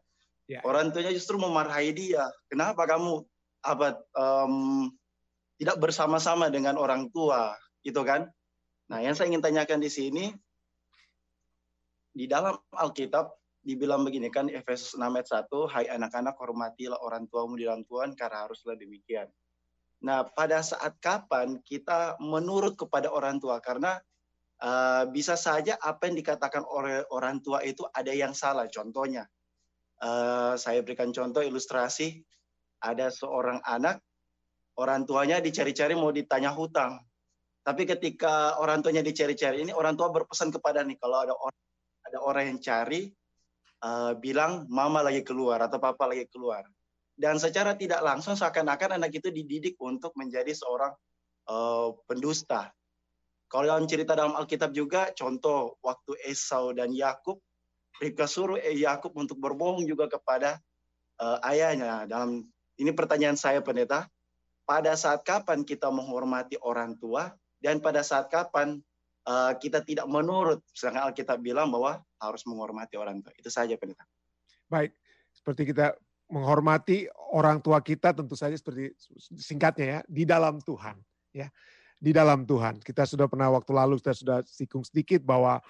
Ya. 0.47 0.63
Orang 0.63 0.95
tuanya 0.95 1.11
justru 1.11 1.35
memarahi 1.35 1.91
dia. 1.91 2.31
Kenapa 2.47 2.87
kamu 2.87 3.23
apa 3.67 3.99
um, 4.15 4.87
tidak 5.59 5.77
bersama-sama 5.83 6.47
dengan 6.47 6.79
orang 6.79 7.11
tua, 7.11 7.51
gitu 7.83 8.01
kan? 8.07 8.31
Nah, 8.87 9.03
yang 9.03 9.11
saya 9.13 9.27
ingin 9.27 9.43
tanyakan 9.43 9.83
di 9.83 9.91
sini, 9.91 10.25
di 12.15 12.25
dalam 12.25 12.55
Alkitab 12.71 13.35
dibilang 13.67 14.07
begini 14.07 14.31
kan 14.31 14.47
Efesus 14.47 14.95
6 14.95 15.03
ayat 15.03 15.27
1, 15.51 15.73
hai 15.75 15.85
anak-anak 15.91 16.39
hormatilah 16.39 16.95
orang 17.03 17.27
tuamu 17.27 17.59
di 17.59 17.67
dalam 17.67 17.83
Tuhan 17.83 18.15
karena 18.15 18.47
haruslah 18.47 18.79
demikian. 18.79 19.27
Nah, 20.07 20.23
pada 20.23 20.63
saat 20.63 20.95
kapan 21.03 21.59
kita 21.67 22.15
menurut 22.23 22.79
kepada 22.79 23.11
orang 23.11 23.43
tua 23.43 23.59
karena 23.59 23.99
uh, 24.63 25.03
bisa 25.11 25.35
saja 25.35 25.75
apa 25.83 26.07
yang 26.07 26.15
dikatakan 26.15 26.63
oleh 26.63 27.03
orang 27.11 27.43
tua 27.43 27.59
itu 27.65 27.83
ada 27.91 28.13
yang 28.15 28.31
salah. 28.31 28.71
Contohnya, 28.71 29.27
uh, 30.01 30.53
saya 30.57 30.81
berikan 30.85 31.09
contoh 31.13 31.41
ilustrasi, 31.41 32.21
ada 32.83 33.09
seorang 33.09 33.61
anak, 33.65 34.01
orang 34.77 35.05
tuanya 35.09 35.41
dicari-cari 35.41 35.97
mau 35.97 36.13
ditanya 36.13 36.53
hutang. 36.53 37.01
Tapi 37.65 37.83
ketika 37.83 38.55
orang 38.63 38.79
tuanya 38.79 39.03
dicari-cari 39.03 39.67
ini, 39.67 39.75
orang 39.75 39.99
tua 39.99 40.07
berpesan 40.13 40.53
kepada 40.53 40.85
nih 40.87 40.95
kalau 41.01 41.19
ada 41.19 41.35
orang 41.35 41.59
ada 42.07 42.17
orang 42.23 42.43
yang 42.55 42.59
cari, 42.63 43.11
uh, 43.83 44.15
bilang 44.15 44.63
mama 44.71 45.03
lagi 45.03 45.21
keluar 45.27 45.59
atau 45.59 45.75
papa 45.77 46.07
lagi 46.07 46.23
keluar. 46.31 46.63
Dan 47.17 47.41
secara 47.41 47.73
tidak 47.73 47.99
langsung 48.05 48.37
seakan-akan 48.37 49.01
anak 49.01 49.11
itu 49.17 49.33
dididik 49.33 49.75
untuk 49.81 50.13
menjadi 50.15 50.53
seorang 50.53 50.93
uh, 51.49 51.91
pendusta. 52.05 52.69
Kalau 53.47 53.65
dalam 53.65 53.89
cerita 53.89 54.13
dalam 54.13 54.37
Alkitab 54.37 54.71
juga, 54.75 55.11
contoh 55.17 55.81
waktu 55.81 56.13
Esau 56.29 56.75
dan 56.77 56.93
Yakub, 56.93 57.41
Ribka 57.97 58.29
suruh 58.29 58.61
Yakub 58.61 59.13
untuk 59.17 59.41
berbohong 59.41 59.85
juga 59.89 60.05
kepada 60.05 60.61
uh, 61.17 61.41
ayahnya. 61.49 62.05
Dalam 62.05 62.45
ini 62.77 62.91
pertanyaan 62.93 63.37
saya 63.37 63.61
pendeta, 63.61 64.05
pada 64.67 64.93
saat 64.93 65.25
kapan 65.25 65.65
kita 65.65 65.89
menghormati 65.89 66.59
orang 66.61 66.93
tua 66.99 67.33
dan 67.57 67.81
pada 67.81 68.05
saat 68.05 68.29
kapan 68.29 68.77
uh, 69.25 69.57
kita 69.57 69.81
tidak 69.81 70.05
menurut 70.05 70.61
sedangkan 70.75 71.09
Alkitab 71.09 71.41
bilang 71.41 71.73
bahwa 71.73 72.03
harus 72.21 72.45
menghormati 72.45 72.99
orang 72.99 73.23
tua. 73.25 73.33
Itu 73.33 73.49
saja 73.49 73.73
pendeta. 73.79 74.05
Baik, 74.69 74.93
seperti 75.33 75.73
kita 75.73 75.95
menghormati 76.27 77.07
orang 77.31 77.63
tua 77.63 77.79
kita 77.79 78.11
tentu 78.11 78.35
saja 78.35 78.53
seperti 78.53 78.91
singkatnya 79.39 79.85
ya 79.87 79.99
di 80.11 80.23
dalam 80.27 80.59
Tuhan 80.59 80.99
ya 81.31 81.47
di 81.97 82.11
dalam 82.11 82.43
Tuhan 82.43 82.83
kita 82.83 83.07
sudah 83.07 83.31
pernah 83.31 83.47
waktu 83.55 83.71
lalu 83.71 83.95
kita 84.03 84.11
sudah 84.11 84.37
sikung 84.43 84.83
sedikit 84.83 85.23
bahwa 85.23 85.63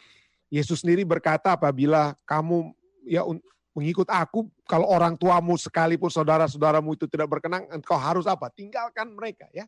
Yesus 0.48 0.82
sendiri 0.84 1.04
berkata 1.04 1.56
apabila 1.56 2.16
kamu 2.24 2.72
ya 3.04 3.24
mengikut 3.76 4.08
aku 4.10 4.48
kalau 4.64 4.88
orang 4.88 5.14
tuamu 5.20 5.54
sekalipun 5.60 6.10
saudara-saudaramu 6.10 6.96
itu 6.96 7.06
tidak 7.06 7.28
berkenan 7.30 7.68
engkau 7.70 8.00
harus 8.00 8.26
apa 8.26 8.48
tinggalkan 8.50 9.12
mereka 9.12 9.46
ya 9.52 9.68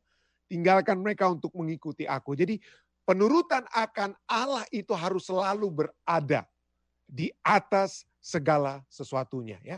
tinggalkan 0.50 0.98
mereka 0.98 1.30
untuk 1.30 1.54
mengikuti 1.54 2.10
aku. 2.10 2.34
Jadi 2.34 2.58
penurutan 3.06 3.64
akan 3.70 4.18
Allah 4.26 4.66
itu 4.74 4.92
harus 4.98 5.30
selalu 5.30 5.70
berada 5.70 6.50
di 7.06 7.30
atas 7.46 8.04
segala 8.18 8.82
sesuatunya 8.90 9.62
ya. 9.62 9.78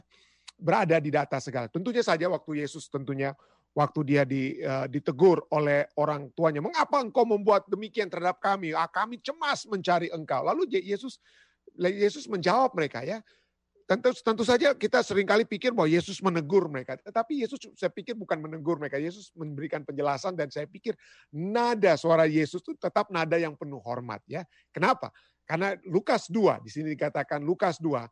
Berada 0.55 0.97
di 1.03 1.11
atas 1.11 1.51
segala. 1.51 1.67
Tentunya 1.67 2.01
saja 2.01 2.31
waktu 2.31 2.63
Yesus 2.63 2.87
tentunya 2.87 3.35
waktu 3.71 3.99
dia 4.03 4.23
di, 4.27 4.59
uh, 4.59 4.85
ditegur 4.87 5.43
oleh 5.51 5.87
orang 5.95 6.27
tuanya, 6.35 6.59
"Mengapa 6.59 6.99
engkau 6.99 7.23
membuat 7.23 7.67
demikian 7.71 8.11
terhadap 8.11 8.39
kami? 8.43 8.75
Ah, 8.75 8.89
kami 8.89 9.19
cemas 9.23 9.63
mencari 9.67 10.11
engkau." 10.11 10.43
Lalu 10.43 10.81
Yesus 10.81 11.19
Yesus 11.79 12.27
menjawab 12.27 12.75
mereka 12.75 12.99
ya, 13.05 13.23
Tentu, 13.91 14.15
tentu 14.23 14.47
saja 14.47 14.71
kita 14.71 15.03
sering 15.03 15.27
kali 15.27 15.43
pikir 15.43 15.75
bahwa 15.75 15.91
Yesus 15.91 16.23
menegur 16.23 16.63
mereka. 16.71 16.95
Tetapi 16.95 17.43
Yesus 17.43 17.59
saya 17.75 17.91
pikir 17.91 18.15
bukan 18.15 18.39
menegur 18.39 18.79
mereka. 18.79 18.95
Yesus 18.95 19.35
memberikan 19.35 19.83
penjelasan 19.83 20.31
dan 20.31 20.47
saya 20.47 20.63
pikir 20.63 20.95
nada 21.27 21.99
suara 21.99 22.23
Yesus 22.23 22.63
itu 22.63 22.71
tetap 22.79 23.11
nada 23.11 23.35
yang 23.35 23.51
penuh 23.59 23.83
hormat. 23.83 24.23
ya. 24.31 24.47
Kenapa? 24.71 25.11
Karena 25.43 25.75
Lukas 25.83 26.31
2, 26.31 26.63
di 26.63 26.71
sini 26.71 26.95
dikatakan 26.95 27.43
Lukas 27.43 27.83
2, 27.83 28.07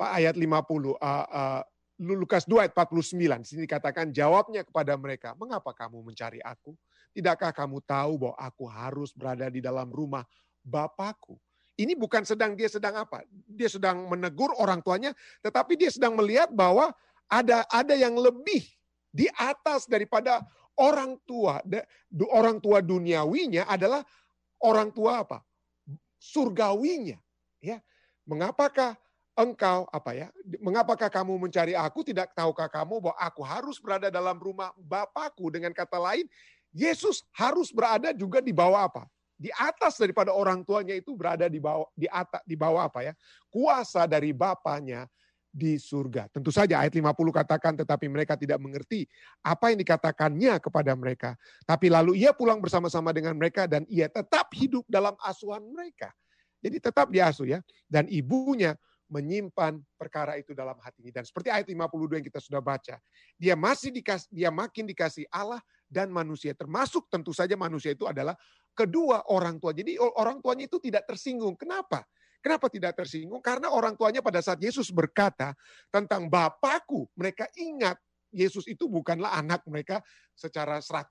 ayat 0.00 0.40
50, 0.40 0.96
uh, 0.96 0.96
uh, 0.96 1.62
Lukas 1.94 2.42
2 2.50 2.66
ayat 2.66 2.74
49, 2.74 3.14
di 3.42 3.46
sini 3.46 3.60
dikatakan 3.70 4.10
jawabnya 4.10 4.66
kepada 4.66 4.98
mereka, 4.98 5.38
mengapa 5.38 5.70
kamu 5.70 6.02
mencari 6.02 6.42
aku? 6.42 6.74
Tidakkah 7.14 7.54
kamu 7.54 7.78
tahu 7.86 8.18
bahwa 8.18 8.34
aku 8.34 8.64
harus 8.66 9.14
berada 9.14 9.46
di 9.46 9.62
dalam 9.62 9.86
rumah 9.94 10.26
Bapakku? 10.66 11.38
Ini 11.78 11.94
bukan 11.94 12.26
sedang 12.26 12.58
dia 12.58 12.66
sedang 12.66 12.98
apa? 12.98 13.22
Dia 13.30 13.70
sedang 13.70 14.10
menegur 14.10 14.50
orang 14.58 14.82
tuanya, 14.82 15.14
tetapi 15.42 15.78
dia 15.78 15.90
sedang 15.90 16.18
melihat 16.18 16.50
bahwa 16.50 16.90
ada 17.30 17.62
ada 17.70 17.94
yang 17.94 18.14
lebih 18.18 18.62
di 19.14 19.30
atas 19.38 19.86
daripada 19.86 20.42
orang 20.74 21.14
tua. 21.22 21.62
Orang 22.34 22.58
tua 22.58 22.82
duniawinya 22.82 23.70
adalah 23.70 24.02
orang 24.62 24.90
tua 24.90 25.22
apa? 25.22 25.42
Surgawinya. 26.18 27.18
Ya, 27.62 27.78
mengapakah 28.26 28.98
engkau 29.34 29.86
apa 29.90 30.10
ya? 30.14 30.28
Mengapakah 30.62 31.10
kamu 31.10 31.36
mencari 31.36 31.74
aku? 31.74 32.06
Tidak 32.06 32.34
tahukah 32.34 32.70
kamu 32.70 32.98
bahwa 33.02 33.16
aku 33.18 33.42
harus 33.42 33.76
berada 33.82 34.08
dalam 34.08 34.38
rumah 34.38 34.70
Bapakku? 34.78 35.50
Dengan 35.50 35.74
kata 35.74 35.98
lain, 35.98 36.26
Yesus 36.74 37.22
harus 37.34 37.70
berada 37.70 38.10
juga 38.14 38.42
di 38.42 38.54
bawah 38.54 38.86
apa? 38.86 39.04
di 39.34 39.50
atas 39.50 39.98
daripada 39.98 40.30
orang 40.30 40.62
tuanya 40.62 40.94
itu 40.94 41.12
berada 41.18 41.50
di 41.50 41.58
bawah 41.58 41.90
di 41.98 42.06
atas 42.06 42.40
di 42.46 42.54
bawah 42.54 42.86
apa 42.86 43.10
ya? 43.10 43.12
Kuasa 43.50 44.06
dari 44.06 44.30
bapaknya 44.30 45.10
di 45.54 45.78
surga. 45.78 46.26
Tentu 46.34 46.50
saja 46.50 46.82
ayat 46.82 46.94
50 46.94 47.14
katakan 47.30 47.78
tetapi 47.78 48.10
mereka 48.10 48.34
tidak 48.34 48.58
mengerti 48.58 49.06
apa 49.42 49.70
yang 49.70 49.78
dikatakannya 49.78 50.54
kepada 50.58 50.92
mereka. 50.98 51.30
Tapi 51.62 51.86
lalu 51.90 52.18
ia 52.26 52.34
pulang 52.34 52.58
bersama-sama 52.58 53.14
dengan 53.14 53.38
mereka 53.38 53.70
dan 53.70 53.86
ia 53.86 54.10
tetap 54.10 54.50
hidup 54.54 54.82
dalam 54.90 55.14
asuhan 55.22 55.62
mereka. 55.70 56.10
Jadi 56.58 56.82
tetap 56.82 57.06
diasuh 57.10 57.58
ya. 57.58 57.60
Dan 57.86 58.10
ibunya 58.10 58.74
menyimpan 59.08 59.80
perkara 59.98 60.40
itu 60.40 60.56
dalam 60.56 60.76
hatinya. 60.80 61.20
Dan 61.20 61.24
seperti 61.28 61.52
ayat 61.52 61.68
52 61.68 62.18
yang 62.20 62.26
kita 62.26 62.40
sudah 62.40 62.60
baca, 62.64 62.96
dia 63.36 63.54
masih 63.54 63.92
dikasih, 63.92 64.28
dia 64.32 64.50
makin 64.50 64.84
dikasih 64.88 65.28
Allah 65.28 65.60
dan 65.90 66.08
manusia. 66.10 66.56
Termasuk 66.56 67.06
tentu 67.12 67.30
saja 67.36 67.54
manusia 67.54 67.92
itu 67.92 68.08
adalah 68.08 68.34
kedua 68.74 69.22
orang 69.30 69.60
tua. 69.62 69.70
Jadi 69.70 69.96
orang 70.00 70.42
tuanya 70.42 70.66
itu 70.66 70.80
tidak 70.82 71.06
tersinggung. 71.06 71.54
Kenapa? 71.54 72.02
Kenapa 72.44 72.68
tidak 72.68 72.92
tersinggung? 72.92 73.40
Karena 73.40 73.72
orang 73.72 73.96
tuanya 73.96 74.20
pada 74.20 74.44
saat 74.44 74.60
Yesus 74.60 74.92
berkata 74.92 75.56
tentang 75.88 76.28
Bapakku, 76.28 77.08
mereka 77.16 77.48
ingat 77.56 77.96
Yesus 78.34 78.68
itu 78.68 78.90
bukanlah 78.90 79.32
anak 79.38 79.64
mereka 79.64 80.02
secara 80.36 80.82
100% 80.82 81.08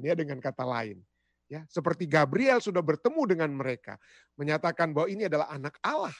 ya 0.00 0.14
dengan 0.16 0.38
kata 0.40 0.64
lain. 0.64 1.02
Ya, 1.52 1.68
seperti 1.68 2.08
Gabriel 2.08 2.56
sudah 2.64 2.80
bertemu 2.80 3.36
dengan 3.36 3.50
mereka, 3.52 4.00
menyatakan 4.40 4.96
bahwa 4.96 5.12
ini 5.12 5.28
adalah 5.28 5.52
anak 5.52 5.76
Allah. 5.84 6.14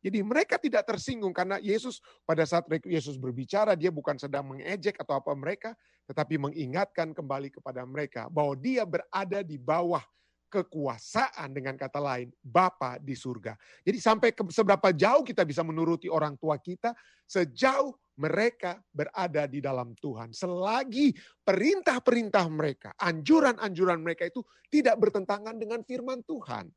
Jadi 0.00 0.24
mereka 0.24 0.56
tidak 0.56 0.88
tersinggung 0.88 1.36
karena 1.36 1.60
Yesus 1.60 2.00
pada 2.24 2.44
saat 2.48 2.64
Yesus 2.88 3.20
berbicara 3.20 3.76
dia 3.76 3.92
bukan 3.92 4.16
sedang 4.16 4.48
mengejek 4.48 4.96
atau 4.96 5.20
apa 5.20 5.32
mereka, 5.36 5.76
tetapi 6.08 6.40
mengingatkan 6.40 7.12
kembali 7.12 7.52
kepada 7.52 7.84
mereka 7.84 8.26
bahwa 8.32 8.56
dia 8.56 8.88
berada 8.88 9.44
di 9.44 9.60
bawah 9.60 10.00
kekuasaan 10.50 11.54
dengan 11.54 11.78
kata 11.78 12.02
lain 12.02 12.28
Bapa 12.42 12.98
di 12.98 13.14
surga. 13.14 13.54
Jadi 13.86 13.98
sampai 14.02 14.34
ke, 14.34 14.42
seberapa 14.50 14.90
jauh 14.90 15.22
kita 15.22 15.46
bisa 15.46 15.62
menuruti 15.62 16.10
orang 16.10 16.34
tua 16.34 16.58
kita 16.58 16.90
sejauh 17.30 17.94
mereka 18.18 18.82
berada 18.90 19.46
di 19.46 19.62
dalam 19.62 19.94
Tuhan. 19.96 20.34
Selagi 20.34 21.14
perintah-perintah 21.46 22.44
mereka, 22.50 22.90
anjuran-anjuran 22.98 24.02
mereka 24.02 24.26
itu 24.26 24.42
tidak 24.68 24.98
bertentangan 24.98 25.56
dengan 25.56 25.80
firman 25.86 26.20
Tuhan. 26.26 26.68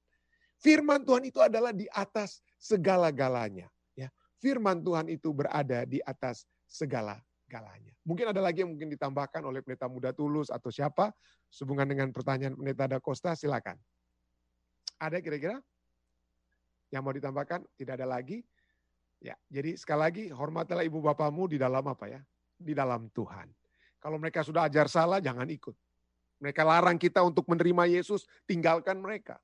Firman 0.64 1.04
Tuhan 1.04 1.28
itu 1.28 1.44
adalah 1.44 1.76
di 1.76 1.92
atas 1.92 2.40
segala-galanya. 2.56 3.68
Ya, 4.00 4.08
firman 4.40 4.80
Tuhan 4.80 5.12
itu 5.12 5.36
berada 5.36 5.84
di 5.84 6.00
atas 6.08 6.48
segala-galanya. 6.72 7.92
Mungkin 8.08 8.32
ada 8.32 8.40
lagi 8.40 8.64
yang 8.64 8.72
mungkin 8.72 8.88
ditambahkan 8.88 9.44
oleh 9.44 9.60
pendeta 9.60 9.92
muda 9.92 10.16
tulus 10.16 10.48
atau 10.48 10.72
siapa 10.72 11.12
sehubungan 11.52 11.84
dengan 11.84 12.16
pertanyaan 12.16 12.56
pendeta 12.56 12.88
Da 12.88 13.04
Costa, 13.04 13.36
silakan. 13.36 13.76
Ada 15.04 15.20
kira-kira 15.20 15.60
yang 16.96 17.04
mau 17.04 17.12
ditambahkan? 17.12 17.68
Tidak 17.76 18.00
ada 18.00 18.08
lagi. 18.08 18.40
Ya, 19.20 19.36
jadi 19.52 19.76
sekali 19.76 20.00
lagi 20.00 20.24
hormatilah 20.32 20.88
ibu 20.88 21.04
bapamu 21.04 21.52
di 21.52 21.60
dalam 21.60 21.84
apa 21.84 22.08
ya? 22.08 22.24
Di 22.56 22.72
dalam 22.72 23.12
Tuhan. 23.12 23.52
Kalau 24.00 24.16
mereka 24.16 24.48
sudah 24.48 24.72
ajar 24.72 24.88
salah, 24.88 25.20
jangan 25.20 25.48
ikut. 25.52 25.76
Mereka 26.40 26.64
larang 26.64 26.96
kita 26.96 27.20
untuk 27.20 27.52
menerima 27.52 28.00
Yesus, 28.00 28.24
tinggalkan 28.48 29.04
mereka. 29.04 29.44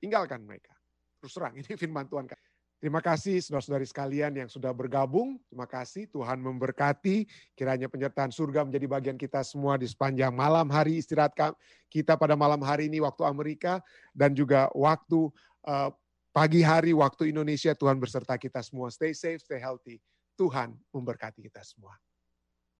Tinggalkan 0.00 0.44
mereka. 0.44 0.72
Terus 1.20 1.32
terang, 1.32 1.54
ini 1.56 1.72
firman 1.74 2.06
Tuhan. 2.06 2.28
Terima 2.76 3.00
kasih 3.00 3.40
saudara-saudari 3.40 3.88
sekalian 3.88 4.32
yang 4.36 4.50
sudah 4.52 4.68
bergabung. 4.68 5.40
Terima 5.48 5.64
kasih 5.64 6.12
Tuhan 6.12 6.36
memberkati. 6.44 7.24
Kiranya 7.56 7.88
penyertaan 7.88 8.28
surga 8.28 8.68
menjadi 8.68 8.84
bagian 8.84 9.16
kita 9.16 9.40
semua 9.40 9.80
di 9.80 9.88
sepanjang 9.88 10.28
malam 10.28 10.68
hari 10.68 11.00
istirahat 11.00 11.32
kita 11.88 12.20
pada 12.20 12.36
malam 12.36 12.60
hari 12.60 12.92
ini 12.92 13.00
waktu 13.00 13.24
Amerika 13.24 13.80
dan 14.12 14.36
juga 14.36 14.68
waktu 14.76 15.32
uh, 15.64 15.88
pagi 16.36 16.60
hari 16.60 16.92
waktu 16.92 17.32
Indonesia. 17.32 17.72
Tuhan 17.72 17.96
berserta 17.96 18.36
kita 18.36 18.60
semua. 18.60 18.92
Stay 18.92 19.16
safe, 19.16 19.40
stay 19.40 19.56
healthy. 19.56 19.96
Tuhan 20.36 20.76
memberkati 20.92 21.40
kita 21.40 21.64
semua. 21.64 21.96